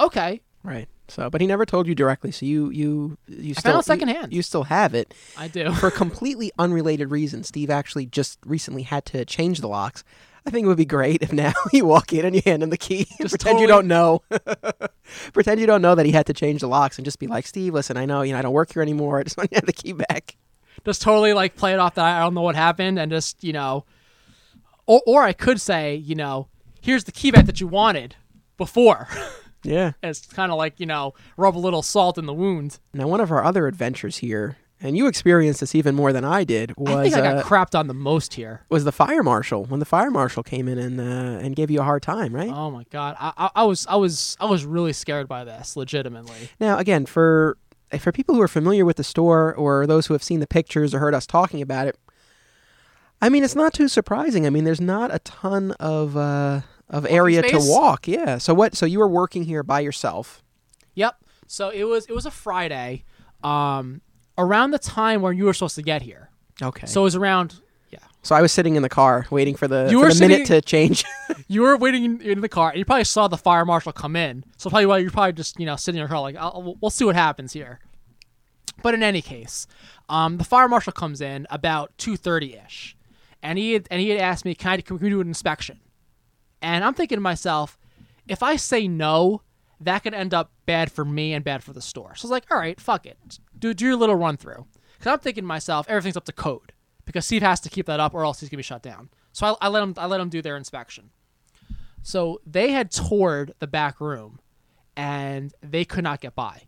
[0.00, 0.88] Okay, Right.
[1.08, 2.32] So, but he never told you directly.
[2.32, 4.32] So you you you I still found it you- secondhand.
[4.32, 5.72] You, still have it I do.
[5.80, 7.48] for completely unrelated reasons.
[7.48, 10.02] Steve actually just recently had to change the locks.
[10.46, 12.70] I think it would be great if now you walk in and you hand him
[12.70, 14.22] the key Just pretend you don't know.
[15.32, 17.46] pretend you don't know that he had to change the locks and just be like,
[17.46, 19.18] Steve, listen, I know you know I don't work here anymore.
[19.18, 20.36] I just want you to have the key back.
[20.84, 23.52] just totally like play it off that I don't know what happened and just you
[23.52, 23.84] know,
[24.86, 26.48] or or I could say you know
[26.80, 28.14] here's the key back that you wanted
[28.56, 29.08] before.
[29.66, 29.92] Yeah.
[30.02, 32.78] it's kind of like you know rub a little salt in the wound.
[32.94, 36.44] Now, one of our other adventures here, and you experienced this even more than I
[36.44, 38.62] did, was I think I got uh, crapped on the most here.
[38.68, 41.80] was the fire marshal when the fire marshal came in and uh, and gave you
[41.80, 42.50] a hard time, right?
[42.50, 45.76] Oh my god, I, I I was I was I was really scared by this,
[45.76, 46.50] legitimately.
[46.60, 47.58] Now, again, for
[47.98, 50.92] for people who are familiar with the store or those who have seen the pictures
[50.92, 51.96] or heard us talking about it,
[53.22, 54.46] I mean, it's not too surprising.
[54.46, 58.06] I mean, there's not a ton of uh, of area to walk.
[58.08, 58.38] Yeah.
[58.38, 58.74] So what?
[58.76, 60.42] So you were working here by yourself.
[60.94, 61.16] Yep.
[61.46, 63.04] So it was it was a Friday,
[63.42, 64.00] um,
[64.38, 66.30] around the time when you were supposed to get here.
[66.62, 66.86] Okay.
[66.86, 67.60] So it was around.
[67.90, 67.98] Yeah.
[68.22, 70.46] So I was sitting in the car waiting for the, You for were the minute
[70.48, 71.04] to change.
[71.48, 74.42] You were waiting in, the car, and you probably saw the fire marshal come in.
[74.56, 76.76] So probably why you're probably just you know sitting in your car like, I'll, we'll-
[76.80, 77.78] we'll see what happens here.
[78.82, 79.68] But in any case,
[80.08, 82.96] um, the fire marshal comes in about two thirty ish,
[83.44, 85.78] and he had, and he had asked me, "Can I can we do an inspection?"
[86.62, 87.78] And I'm thinking to myself,
[88.26, 89.42] if I say no,
[89.80, 92.14] that could end up bad for me and bad for the store.
[92.14, 93.18] So I was like, all right, fuck it,
[93.58, 94.66] do do your little run through.
[94.98, 96.72] Because I'm thinking to myself, everything's up to code
[97.04, 99.10] because Steve has to keep that up or else he's gonna be shut down.
[99.32, 101.10] So I, I let him I let him do their inspection.
[102.02, 104.38] So they had toured the back room,
[104.96, 106.62] and they could not get by.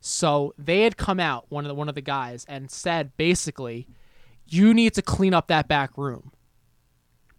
[0.00, 3.88] So they had come out one of the one of the guys and said basically,
[4.46, 6.32] you need to clean up that back room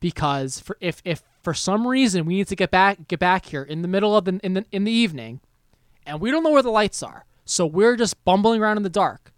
[0.06, 3.64] because for if if for some reason we need to get back get back here
[3.64, 5.42] in the middle of the in the in the evening,
[6.06, 8.90] and we don't know where the lights are, so we're just bumbling around in the
[8.90, 9.34] dark.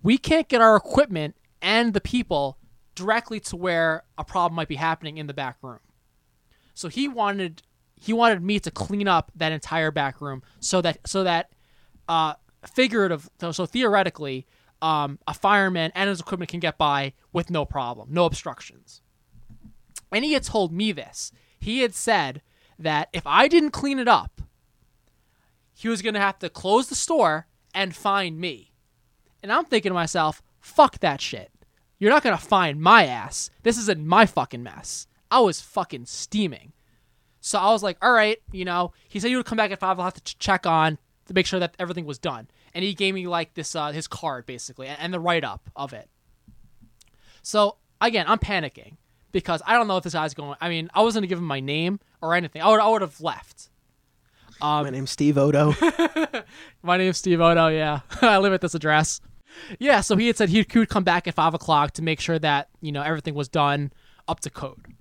[0.00, 2.58] We can't get our equipment and the people
[2.94, 5.80] directly to where a problem might be happening in the back room.
[6.74, 7.64] So he wanted
[7.96, 11.50] he wanted me to clean up that entire back room so that so that
[12.08, 12.34] uh
[12.72, 14.46] figurative so, so theoretically
[14.80, 19.02] um a fireman and his equipment can get by with no problem, no obstructions.
[20.12, 21.32] And he had told me this.
[21.58, 22.42] He had said
[22.78, 24.40] that if I didn't clean it up,
[25.74, 28.72] he was going to have to close the store and find me.
[29.42, 31.52] And I'm thinking to myself, fuck that shit.
[31.98, 33.50] You're not going to find my ass.
[33.62, 35.06] This isn't my fucking mess.
[35.30, 36.72] I was fucking steaming.
[37.40, 39.80] So I was like, all right, you know, he said he would come back at
[39.80, 39.98] five.
[39.98, 42.48] I'll have to ch- check on to make sure that everything was done.
[42.74, 45.70] And he gave me like this, uh, his card basically, and, and the write up
[45.76, 46.08] of it.
[47.42, 48.96] So again, I'm panicking
[49.38, 50.56] because I don't know if this guy's going.
[50.60, 52.62] I mean, I wasn't gonna give him my name or anything.
[52.62, 53.70] I would, I would have left.
[54.60, 55.74] My name's Steve Odo.
[56.82, 57.68] My name's Steve Odo.
[57.68, 59.20] Yeah, I live at this address.
[59.78, 62.38] Yeah, so he had said he would come back at five o'clock to make sure
[62.40, 63.92] that you know everything was done
[64.26, 64.94] up to code.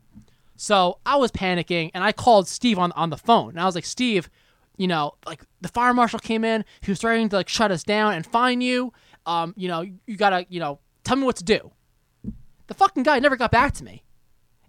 [0.56, 3.76] So I was panicking, and I called Steve on on the phone, and I was
[3.76, 4.30] like, Steve,
[4.78, 7.84] you know, like the fire marshal came in, he was threatening to like shut us
[7.84, 8.94] down and fine you.
[9.26, 11.72] Um, you know, you gotta, you know, tell me what to do.
[12.68, 14.04] The fucking guy never got back to me,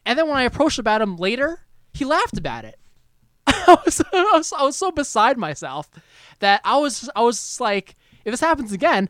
[0.09, 1.61] and then when I approached about him later,
[1.95, 2.79] he laughed about it.
[3.47, 5.89] I was, I was I was so beside myself
[6.41, 7.95] that I was I was just like,
[8.25, 9.09] if this happens again,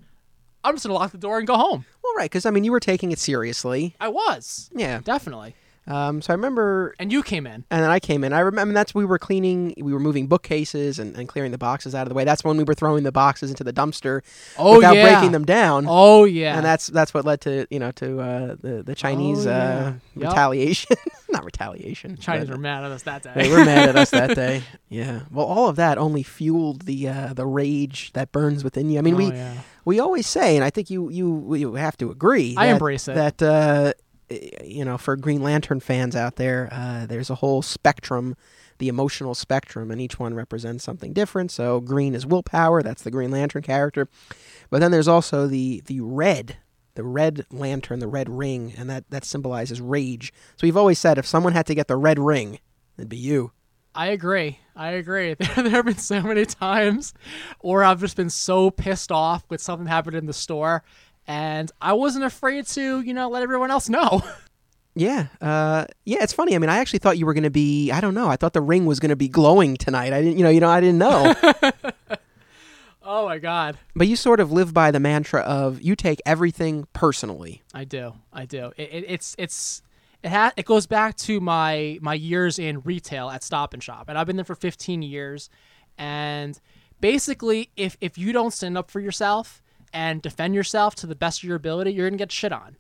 [0.63, 1.85] I'm just gonna lock the door and go home.
[2.05, 3.95] well, right, because I mean, you were taking it seriously.
[4.01, 5.01] I was Yeah.
[5.03, 5.55] definitely,
[5.89, 7.65] Um, so I remember and you came in.
[7.71, 8.33] And then I came in.
[8.35, 11.95] I remember that's we were cleaning, we were moving bookcases and, and clearing the boxes
[11.95, 12.25] out of the way.
[12.25, 14.21] That's when we were throwing the boxes into the dumpster
[14.59, 15.11] Oh, without yeah.
[15.15, 15.87] breaking them down.
[15.89, 19.47] Oh yeah, And that's that's what led to you know to uh, the the Chinese
[19.47, 19.93] Oh, uh, yeah.
[20.15, 20.33] Yup.
[20.33, 20.97] retaliation,
[21.31, 22.17] not retaliation.
[22.17, 23.33] The Chinese but- were mad at us that day.
[23.35, 24.63] They were mad at us that day.
[24.91, 25.21] Yeah.
[25.31, 28.99] Well, all of that only fueled the uh, the rage that burns within you.
[28.99, 29.55] I mean, Oh, we yeah.
[29.87, 32.55] we always say, and I think you you you have to agree.
[32.59, 33.15] I that- embrace it.
[33.15, 33.93] That uh,
[34.65, 38.37] you know, for Green Lantern fans out there, uh, there's a whole spectrum,
[38.79, 41.51] the emotional spectrum, and each one represents something different.
[41.51, 42.83] So green is willpower.
[42.83, 44.09] That's the Green Lantern character.
[44.71, 46.59] But then there's also the the red.
[46.95, 50.33] The red lantern, the red ring, and that, that symbolizes rage.
[50.57, 52.59] So we've always said if someone had to get the red ring,
[52.97, 53.53] it'd be you.
[53.95, 54.61] I agree.
[54.77, 55.35] I agree.
[55.57, 57.15] There, have been so many times
[57.59, 60.85] or I've just been so pissed off with something happened in the store,
[61.29, 64.25] and I wasn't afraid to, you know, let everyone else know.
[64.95, 66.57] Yeah, uh, yeah, it's funny.
[66.57, 67.93] I mean, I actually thought you were going to be.
[67.93, 68.27] I don't know.
[68.27, 70.13] I thought the ring was going to be glowing tonight.
[70.13, 71.35] I didn't, you know, you know, I didn't know.
[73.05, 73.79] oh my god.
[73.95, 77.63] but you sort of live by the mantra of you take everything personally.
[77.73, 78.15] I do.
[78.33, 78.73] I do.
[78.77, 79.83] It, it, it's it's
[80.25, 84.09] it ha- it goes back to my my years in retail at Stop and Shop,
[84.09, 85.49] and I've been there for 15 years.
[85.97, 86.59] And
[87.01, 89.63] basically, if if you don't stand up for yourself
[89.93, 92.77] and defend yourself to the best of your ability, you're gonna get shit on.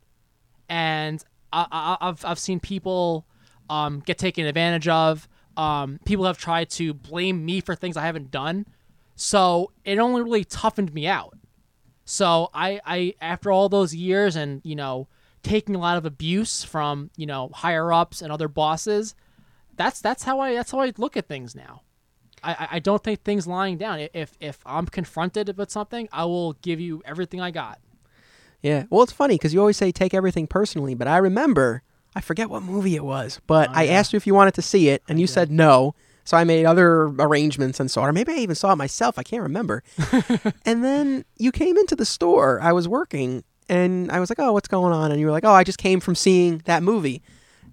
[0.68, 3.26] And I, I've I've seen people
[3.70, 5.28] um, get taken advantage of.
[5.56, 8.66] Um, people have tried to blame me for things I haven't done.
[9.16, 11.36] So it only really toughened me out.
[12.04, 15.08] So I, I after all those years and you know
[15.42, 19.14] taking a lot of abuse from you know higher ups and other bosses,
[19.76, 21.82] that's that's how I that's how I look at things now.
[22.42, 24.08] I, I- I don't think things lying down.
[24.12, 27.78] If if I'm confronted with something, I will give you everything I got.
[28.62, 28.84] Yeah.
[28.90, 31.82] Well, it's funny because you always say take everything personally, but I remember
[32.14, 33.92] I forget what movie it was, but Oh, I yeah.
[33.92, 35.94] asked you if you wanted to see it, and you said no.
[36.24, 39.18] So I made other arrangements and saw it, or maybe I even saw it myself.
[39.18, 39.82] I can't remember.
[40.66, 42.60] and then you came into the store.
[42.60, 45.44] I was working, and I was like, "Oh, what's going on?" And you were like,
[45.44, 47.22] "Oh, I just came from seeing that movie."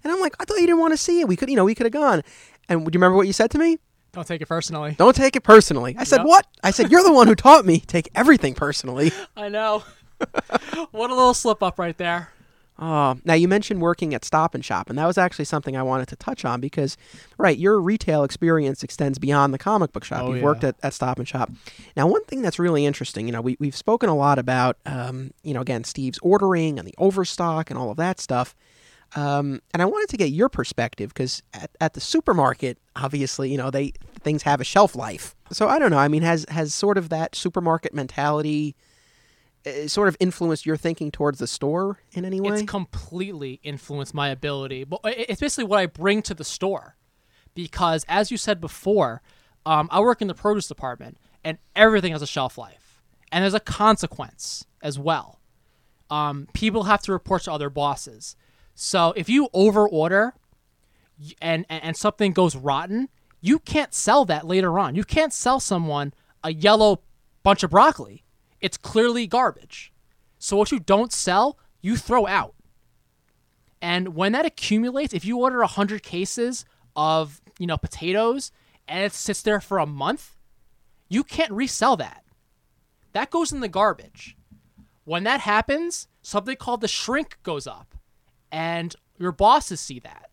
[0.04, 1.28] And I'm like, "I thought you didn't want to see it.
[1.28, 2.22] We could, you know, we could have gone."
[2.68, 3.78] And do you remember what you said to me?
[4.16, 4.94] Don't take it personally.
[4.98, 5.94] Don't take it personally.
[5.98, 6.26] I said, Yep.
[6.26, 9.84] "What?" I said, "You're the one who taught me take everything personally." I know.
[10.90, 12.30] what a little slip up right there.
[12.78, 15.82] Oh, now you mentioned working at Stop and Shop, and that was actually something I
[15.82, 16.96] wanted to touch on because,
[17.38, 20.22] right, your retail experience extends beyond the comic book shop.
[20.22, 20.44] Oh, You've yeah.
[20.44, 21.50] worked at, at Stop and Shop.
[21.96, 25.32] Now, one thing that's really interesting, you know, we, we've spoken a lot about, um,
[25.42, 28.54] you know, again, Steve's ordering and the overstock and all of that stuff.
[29.14, 33.56] Um, and I wanted to get your perspective because at, at the supermarket, obviously, you
[33.56, 35.34] know, they things have a shelf life.
[35.52, 35.98] So I don't know.
[35.98, 38.74] I mean, has has sort of that supermarket mentality
[39.66, 42.54] uh, sort of influenced your thinking towards the store in any way?
[42.54, 44.84] It's completely influenced my ability.
[44.84, 46.96] But it's basically what I bring to the store.
[47.54, 49.22] Because as you said before,
[49.64, 53.02] um, I work in the produce department and everything has a shelf life.
[53.32, 55.40] And there's a consequence as well.
[56.10, 58.36] Um, people have to report to other bosses.
[58.78, 60.32] So if you overorder
[61.40, 63.08] and, and, something goes rotten,
[63.40, 64.94] you can't sell that later on.
[64.94, 66.12] You can't sell someone
[66.44, 67.00] a yellow
[67.42, 68.22] bunch of broccoli.
[68.60, 69.94] It's clearly garbage.
[70.38, 72.54] So what you don't sell, you throw out.
[73.80, 78.52] And when that accumulates, if you order 100 cases of, you know, potatoes
[78.86, 80.36] and it sits there for a month,
[81.08, 82.24] you can't resell that.
[83.14, 84.36] That goes in the garbage.
[85.04, 87.95] When that happens, something called the shrink goes up
[88.50, 90.30] and your bosses see that.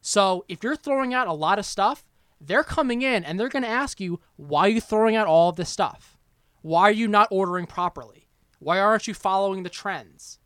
[0.00, 2.04] So if you're throwing out a lot of stuff,
[2.40, 5.50] they're coming in and they're going to ask you, why are you throwing out all
[5.50, 6.16] of this stuff?
[6.62, 8.28] Why are you not ordering properly?
[8.58, 10.38] Why aren't you following the trends?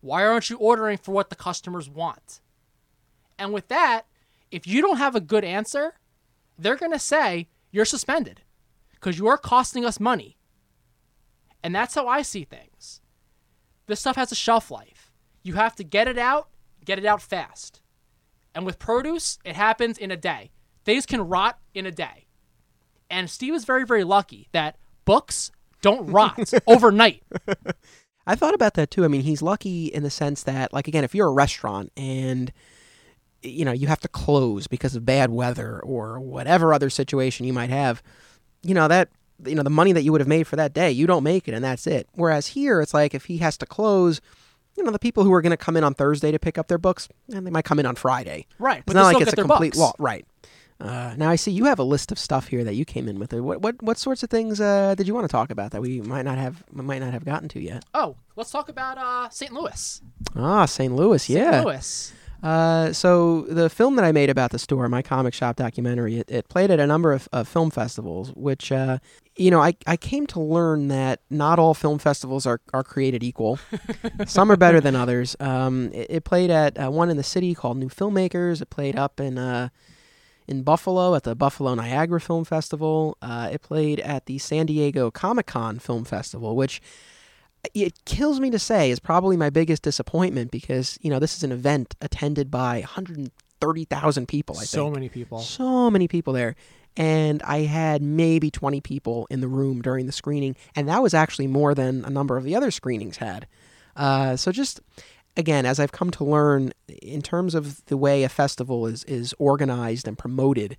[0.00, 2.40] Why aren't you ordering for what the customers want?
[3.38, 4.06] And with that,
[4.50, 5.94] if you don't have a good answer,
[6.58, 8.42] they're going to say you're suspended
[8.92, 10.36] because you are costing us money.
[11.62, 13.00] And that's how I see things.
[13.86, 15.11] This stuff has a shelf life.
[15.42, 16.48] You have to get it out,
[16.84, 17.80] get it out fast.
[18.54, 20.50] And with produce, it happens in a day.
[20.84, 22.26] Things can rot in a day.
[23.10, 27.22] And Steve is very, very lucky that books don't rot overnight.
[28.26, 29.04] I thought about that too.
[29.04, 32.52] I mean, he's lucky in the sense that, like, again, if you're a restaurant and
[33.42, 37.52] you know you have to close because of bad weather or whatever other situation you
[37.52, 38.02] might have,
[38.62, 39.08] you know that
[39.44, 41.48] you know the money that you would have made for that day, you don't make
[41.48, 42.08] it, and that's it.
[42.14, 44.20] Whereas here, it's like if he has to close,
[44.76, 46.68] you know, the people who are going to come in on Thursday to pick up
[46.68, 48.46] their books, and they might come in on Friday.
[48.58, 48.78] Right.
[48.78, 50.26] It's But not like it's a complete law, right?
[50.80, 53.20] Uh, now I see you have a list of stuff here that you came in
[53.20, 53.32] with.
[53.32, 56.00] What what what sorts of things uh, did you want to talk about that we
[56.00, 57.84] might not have might not have gotten to yet?
[57.94, 59.52] Oh, let's talk about uh, St.
[59.52, 60.02] Louis.
[60.34, 60.92] Ah, St.
[60.92, 61.38] Louis, St.
[61.38, 61.50] yeah.
[61.52, 61.64] St.
[61.66, 62.12] Louis.
[62.42, 66.28] Uh, so the film that I made about the store, my comic shop documentary, it,
[66.28, 68.98] it played at a number of, of film festivals, which, uh,
[69.36, 73.22] you know, I, I came to learn that not all film festivals are, are created
[73.22, 73.58] equal.
[74.26, 75.36] Some are better than others.
[75.40, 78.60] Um, it, it played at uh, one in the city called New Filmmakers.
[78.60, 79.70] It played up in uh,
[80.46, 83.16] in Buffalo at the Buffalo Niagara Film Festival.
[83.22, 86.82] Uh, it played at the San Diego Comic Con Film Festival, which
[87.74, 91.42] it kills me to say is probably my biggest disappointment because you know this is
[91.42, 94.58] an event attended by 130,000 people.
[94.58, 95.38] I so think many people.
[95.40, 96.56] so many people there,
[96.96, 101.14] and I had maybe 20 people in the room during the screening, and that was
[101.14, 103.46] actually more than a number of the other screenings had.
[103.96, 104.80] Uh, so just
[105.36, 109.34] again, as I've come to learn, in terms of the way a festival is is
[109.38, 110.76] organized and promoted,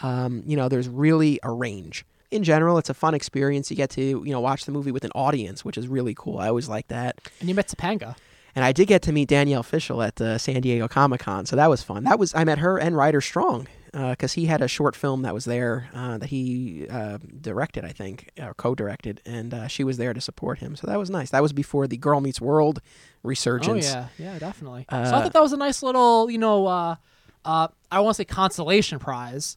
[0.00, 2.04] um, you know, there's really a range.
[2.30, 3.70] in general, it's a fun experience.
[3.70, 6.38] You get to you know watch the movie with an audience, which is really cool.
[6.38, 7.20] I always like that.
[7.40, 8.16] And you met Topanga.
[8.56, 11.56] And I did get to meet Danielle Fishel at the San Diego Comic Con, so
[11.56, 12.04] that was fun.
[12.04, 15.32] That was I met her and Ryder Strong because he had a short film that
[15.32, 19.98] was there uh, that he uh, directed, I think, or co-directed, and uh, she was
[19.98, 20.74] there to support him.
[20.74, 21.30] So that was nice.
[21.30, 22.80] That was before the Girl Meets World
[23.22, 23.86] resurgence.
[23.94, 24.86] Oh yeah, yeah, definitely.
[24.88, 26.96] Uh, so I thought that was a nice little, you know, uh,
[27.44, 29.56] uh, I want to say consolation prize,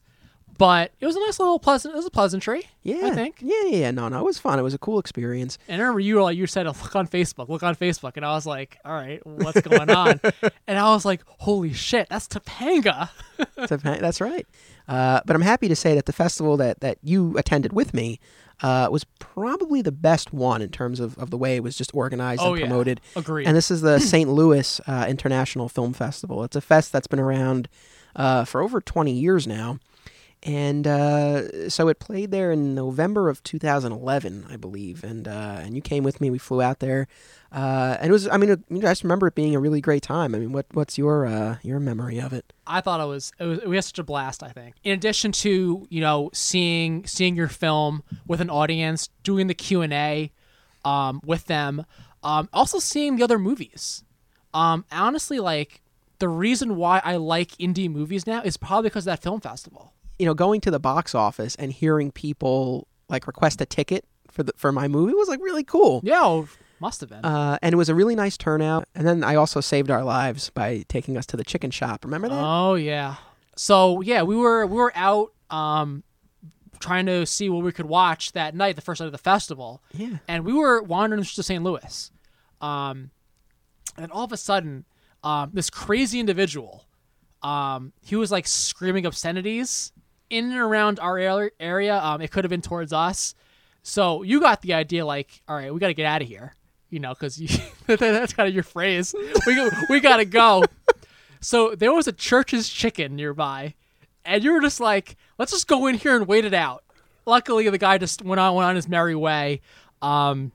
[0.58, 1.94] but it was a nice little pleasant.
[1.94, 2.68] It was a pleasantry.
[2.82, 3.36] yeah, I think.
[3.40, 3.90] Yeah, yeah, yeah.
[3.92, 4.58] No, no, it was fun.
[4.58, 5.56] It was a cool experience.
[5.68, 8.26] And I remember you were like, you said, look on Facebook, look on Facebook, and
[8.26, 10.20] I was like, all right, what's going on?
[10.66, 13.08] and I was like, holy shit, that's Topanga.
[13.68, 14.44] So, That's right.
[14.88, 18.18] Uh, but I'm happy to say that the festival that, that you attended with me
[18.62, 21.94] uh, was probably the best one in terms of, of the way it was just
[21.94, 22.66] organized Oh, and yeah.
[22.66, 23.00] promoted.
[23.14, 23.46] Agreed.
[23.46, 24.28] And this is the St.
[24.28, 26.42] Louis uh, International Film Festival.
[26.42, 27.68] It's a fest that's been around
[28.16, 29.78] uh, for over 20 years now.
[30.44, 35.02] And uh, so it played there in November of 2011, I believe.
[35.02, 36.30] And uh, and you came with me.
[36.30, 37.08] We flew out there,
[37.50, 38.28] uh, and it was.
[38.28, 40.36] I mean, it, I just remember it being a really great time.
[40.36, 42.52] I mean, what what's your uh, your memory of it?
[42.68, 44.44] I thought it was, it was we had such a blast.
[44.44, 49.48] I think, in addition to you know seeing seeing your film with an audience, doing
[49.48, 50.30] the Q and A
[50.84, 51.84] um, with them,
[52.22, 54.04] um, also seeing the other movies.
[54.54, 55.82] Um, honestly, like
[56.20, 59.92] the reason why I like indie movies now is probably because of that film festival.
[60.18, 64.42] You know, going to the box office and hearing people like request a ticket for
[64.42, 66.00] the for my movie was like really cool.
[66.04, 66.48] Yeah, oh,
[66.80, 67.24] must have been.
[67.24, 68.86] Uh, and it was a really nice turnout.
[68.94, 72.04] And then I also saved our lives by taking us to the chicken shop.
[72.04, 72.40] Remember that?
[72.40, 73.16] Oh yeah.
[73.56, 76.02] So yeah, we were we were out um
[76.80, 79.82] trying to see what we could watch that night, the first night of the festival.
[79.92, 80.18] Yeah.
[80.28, 81.62] And we were wandering to St.
[81.62, 82.10] Louis.
[82.60, 83.10] Um
[83.96, 84.84] and all of a sudden,
[85.24, 86.84] um, this crazy individual,
[87.42, 89.92] um, he was like screaming obscenities
[90.30, 91.98] in and around our area.
[91.98, 93.34] Um, it could have been towards us.
[93.82, 96.54] So you got the idea, like, all right, we got to get out of here,
[96.90, 97.36] you know, because
[97.86, 99.14] that's kind of your phrase.
[99.46, 100.64] We go, we got to go.
[101.40, 103.74] So there was a church's chicken nearby,
[104.24, 106.84] and you were just like, let's just go in here and wait it out.
[107.24, 109.60] Luckily, the guy just went on went on his merry way.
[110.02, 110.52] Um,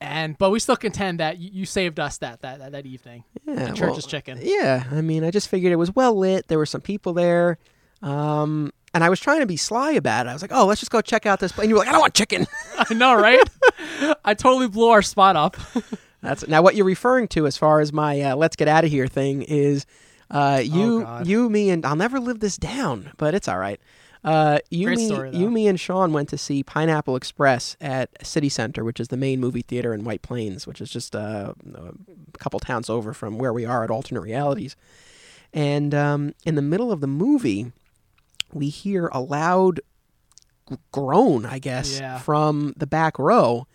[0.00, 3.24] and but we still contend that you, you saved us that that that, that evening.
[3.44, 4.38] Yeah, the church's well, chicken.
[4.42, 6.48] Yeah, I mean, I just figured it was well lit.
[6.48, 7.58] There were some people there,
[8.02, 10.30] um, and I was trying to be sly about it.
[10.30, 11.64] I was like, "Oh, let's just go check out this." place.
[11.64, 12.46] And you were like, "I don't want chicken."
[12.90, 13.40] I know, right?
[14.24, 15.56] I totally blew our spot up.
[16.22, 18.90] That's now what you're referring to as far as my uh, "let's get out of
[18.90, 19.86] here" thing is.
[20.30, 23.80] Uh, you, Oh, you, me, and I'll never live this down, but it's all right.
[24.22, 25.38] Uh, you, Great me, story, though.
[25.38, 29.16] you, me, and Sean went to see Pineapple Express at City Center, which is the
[29.16, 33.38] main movie theater in White Plains, which is just uh, a couple towns over from
[33.38, 34.76] where we are at Alternate Realities.
[35.54, 37.72] And um, in the middle of the movie,
[38.52, 39.80] we hear a loud
[40.92, 42.18] groan, I guess, Yeah.
[42.18, 43.66] from the back row.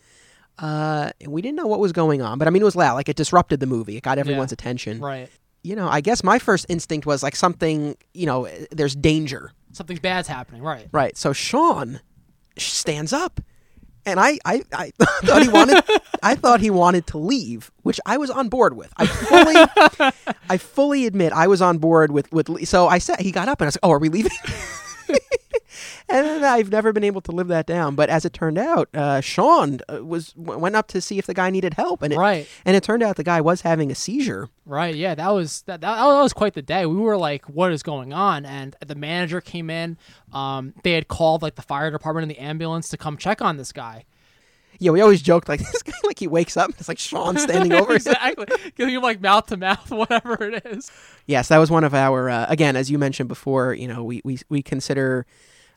[0.60, 2.94] Uh, and we didn't know what was going on, but I mean, it was loud.
[2.94, 3.98] Like it disrupted the movie.
[3.98, 5.00] It got everyone's attention.
[5.00, 5.30] right.
[5.66, 7.96] You know, I guess my first instinct was like something.
[8.14, 9.54] You know, there's danger.
[9.72, 10.62] Something bad's happening.
[10.62, 10.90] Right.
[10.92, 11.16] Right.
[11.18, 12.02] So Sean
[12.58, 13.40] stands up,
[14.06, 15.84] and I, I, I thought he wanted,
[16.22, 18.94] I thought he wanted to leave, which I was on board with.
[18.98, 20.12] I fully,
[20.50, 22.68] I fully admit I was on board with with.
[22.68, 24.32] So I said he got up, and I was like, "Oh, are we leaving?"
[26.10, 27.96] and I've never been able to live that down.
[27.96, 31.34] But as it turned out, uh, Sean uh, was went up to see if the
[31.34, 32.48] guy needed help, and it, Right.
[32.66, 34.50] and it turned out the guy was having a seizure.
[34.66, 34.96] Right.
[34.96, 35.16] Yeah.
[35.16, 35.96] That was that, that.
[35.98, 36.86] That was quite the day.
[36.86, 39.98] We were like, "What is going on?" And the manager came in.
[40.32, 43.58] Um, they had called like the fire department and the ambulance to come check on
[43.58, 44.06] this guy.
[44.80, 47.38] Yeah, we always joked like this guy, like he wakes up, and it's like Sean
[47.38, 47.98] standing over him.
[47.98, 48.48] exactly.
[48.76, 50.92] Giving him like mouth to mouth, whatever it is.
[51.28, 53.74] Yes, that was one of our uh, again, as you mentioned before.
[53.76, 55.26] You know, we we we consider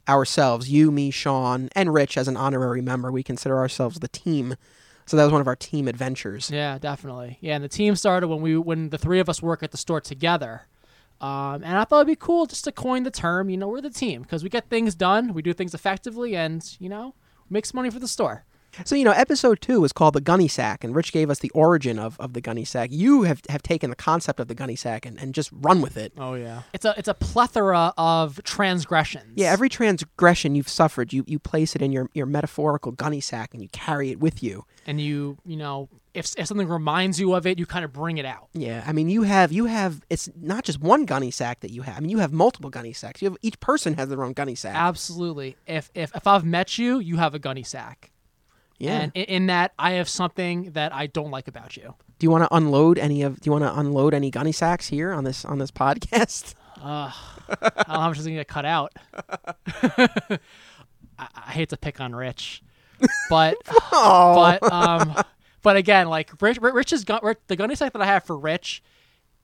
[0.08, 3.10] ourselves, you, me, Sean, and Rich, as an honorary member.
[3.10, 4.56] We consider ourselves the team.
[5.06, 6.50] So that was one of our team adventures.
[6.50, 7.38] Yeah, definitely.
[7.40, 9.76] Yeah, and the team started when we when the three of us work at the
[9.76, 10.66] store together.
[11.20, 13.48] Um, and I thought it'd be cool just to coin the term.
[13.48, 16.62] You know, we're the team because we get things done, we do things effectively, and
[16.80, 17.14] you know,
[17.48, 18.44] makes money for the store.
[18.84, 21.50] So you know, episode two was called the gunny sack, and Rich gave us the
[21.50, 22.90] origin of, of the gunny sack.
[22.92, 25.96] You have have taken the concept of the gunny sack and, and just run with
[25.96, 26.12] it.
[26.18, 29.32] Oh yeah, it's a it's a plethora of transgressions.
[29.36, 33.52] Yeah, every transgression you've suffered, you, you place it in your, your metaphorical gunny sack
[33.52, 34.64] and you carry it with you.
[34.86, 38.18] and you you know if if something reminds you of it, you kind of bring
[38.18, 38.48] it out.
[38.54, 41.82] Yeah, I mean, you have you have it's not just one gunny sack that you
[41.82, 41.96] have.
[41.96, 43.20] I mean, you have multiple gunny sacks.
[43.20, 44.74] You have each person has their own gunny sack.
[44.74, 45.56] Absolutely.
[45.66, 48.10] If if if I've met you, you have a gunny sack.
[48.78, 49.00] Yeah.
[49.00, 51.94] And in, in that, I have something that I don't like about you.
[52.18, 53.40] do you want to unload any of?
[53.40, 56.54] Do you want to unload any gunny sacks here on this on this podcast?
[56.82, 57.12] I
[57.48, 58.92] don't know how much is going to get cut out.
[59.74, 60.38] I,
[61.18, 62.62] I hate to pick on Rich,
[63.30, 63.56] but
[63.92, 65.16] Oh, but um,
[65.62, 68.82] but again, like Rich, Rich's gun, the gunny sack that I have for Rich,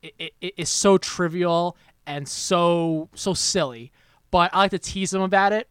[0.01, 1.75] it, it is so trivial
[2.05, 3.91] and so so silly.
[4.31, 5.67] But I like to tease him about it.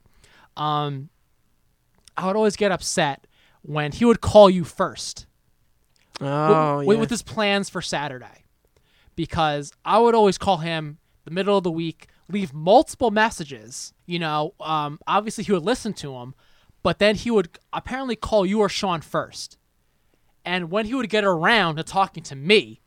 [0.57, 1.09] Um,
[2.17, 3.27] I would always get upset
[3.63, 5.27] when he would call you first
[6.21, 7.01] oh, with, yeah.
[7.01, 8.45] with his plans for Saturday,
[9.17, 13.95] because I would always call him the middle of the week, leave multiple messages.
[14.07, 16.35] You know, um, obviously he would listen to them,
[16.83, 19.59] but then he would apparently call you or Sean first.
[20.45, 22.81] And when he would get around to talking to me,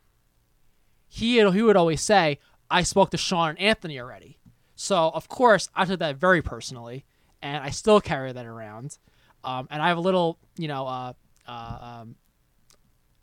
[1.07, 4.37] he he would always say, "I spoke to Sean and Anthony already."
[4.75, 7.05] So of course I took that very personally,
[7.41, 8.97] and I still carry that around.
[9.45, 11.13] Um, and I have a little, you know, uh,
[11.47, 12.15] uh, um,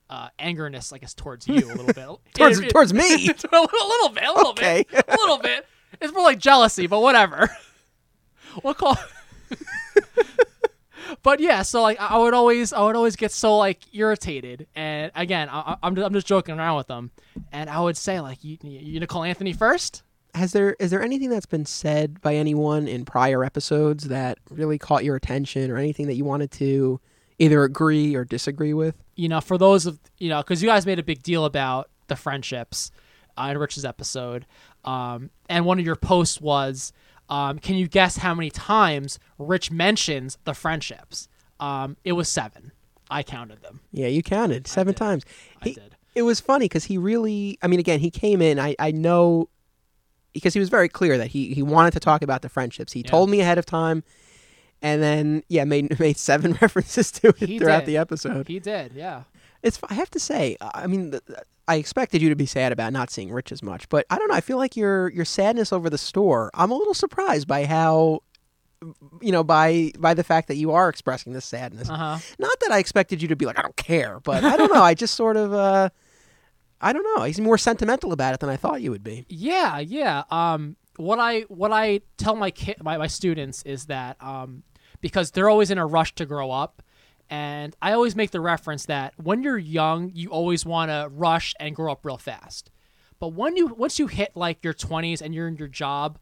[0.09, 2.35] uh, angerness, I guess, towards you a little bit.
[2.35, 3.03] towards It- it- towards me.
[3.29, 4.85] a little, a little bit, a little Okay.
[4.91, 5.67] bit, a little bit.
[6.01, 7.51] It's more like jealousy, but whatever.
[8.63, 8.99] We'll call.
[11.23, 15.11] but yeah, so like I would always, I would always get so like irritated, and
[15.15, 17.11] again, I, I- I'm just, I'm just joking around with them,
[17.53, 20.03] and I would say like, you you gonna call Anthony first?
[20.35, 24.79] Has there is there anything that's been said by anyone in prior episodes that really
[24.79, 27.01] caught your attention, or anything that you wanted to
[27.39, 28.95] either agree or disagree with?
[29.15, 31.91] you know, for those of you know, because you guys made a big deal about
[32.09, 32.91] the friendships
[33.37, 34.47] uh, in Rich's episode,
[34.87, 36.95] um, and one of your posts was,
[37.29, 41.29] um, "Can you guess how many times Rich mentions the friendships?"
[41.61, 42.73] Um, it was seven.
[43.11, 43.81] I counted them.
[43.93, 44.99] Yeah, you counted seven did.
[44.99, 45.25] times.
[45.61, 45.97] I He- did.
[46.15, 48.59] It was funny because he really, I mean, again, he came in.
[48.59, 49.49] I I know
[50.33, 52.93] because he was very clear that he he wanted to talk about the friendships.
[52.93, 53.11] He Yeah.
[53.11, 54.03] told me ahead of time,
[54.81, 57.87] and then yeah, made made seven references to it He throughout did.
[57.87, 58.49] the episode.
[58.49, 58.93] He did.
[58.95, 59.23] Yeah.
[59.63, 61.15] It's I have to say, I mean,
[61.69, 64.27] I expected you to be sad about not seeing Rich as much, but I don't
[64.29, 64.35] know.
[64.35, 66.51] I feel like your your sadness over the store.
[66.55, 68.23] I'm a little surprised by how,
[69.21, 71.89] you know, by by the fact that you are expressing this sadness.
[71.89, 72.19] Uh huh.
[72.41, 74.83] Not that I expected you to be like, I don't care, but I don't know.
[74.91, 75.91] I just sort of, uh,
[76.83, 77.23] I don't know.
[77.25, 79.25] He's more sentimental about it than I thought you would be.
[79.29, 80.25] Yeah, yeah.
[80.31, 84.65] Um, what I what I tell my kid my, my students is that um,
[85.01, 86.83] because they're always in a rush to grow up,
[87.31, 91.55] and I always make the reference that when you're young, you always want to rush
[91.61, 92.71] and grow up real fast.
[93.21, 96.19] But when you once you hit like your 20s and you're in your job,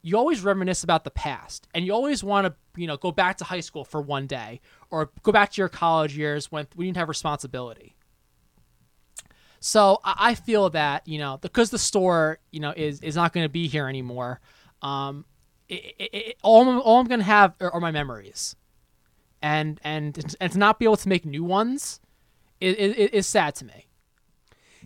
[0.00, 3.36] you always reminisce about the past, and you always want to you know go back
[3.38, 6.86] to high school for one day or go back to your college years when when
[6.86, 7.94] you didn't have responsibility.
[9.64, 13.32] So I I feel that you know because the store you know is is not
[13.32, 14.40] going to be here anymore.
[14.82, 15.24] Um,
[15.68, 18.56] it, it, it, all I'm, all I'm going to have are, are my memories,
[19.40, 22.00] and and and to not be able to make new ones
[22.60, 23.86] is is, is sad to me.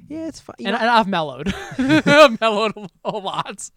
[0.08, 0.56] Yeah, it's fine.
[0.58, 3.70] And, and I've mellowed, I've mellowed a lot.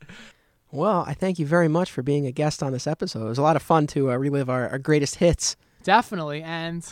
[0.69, 3.25] well, I thank you very much for being a guest on this episode.
[3.25, 5.55] It was a lot of fun to uh, relive our, our greatest hits.
[5.83, 6.85] Definitely, and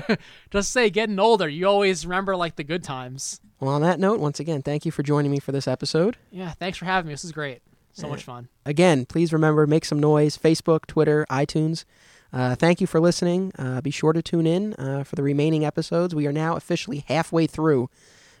[0.50, 3.40] just say getting older, you always remember like the good times.
[3.60, 6.16] Well, on that note, once again, thank you for joining me for this episode.
[6.30, 7.14] Yeah, thanks for having me.
[7.14, 7.62] This is great.
[7.92, 8.48] So much fun.
[8.64, 11.84] Again, please remember make some noise Facebook, Twitter, iTunes.
[12.32, 13.52] Uh, thank you for listening.
[13.58, 16.14] Uh, be sure to tune in uh, for the remaining episodes.
[16.14, 17.90] We are now officially halfway through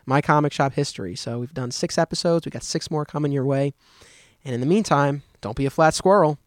[0.06, 1.14] my comic shop history.
[1.14, 2.46] So we've done six episodes.
[2.46, 3.74] We got six more coming your way.
[4.44, 6.38] And in the meantime, don't be a flat squirrel.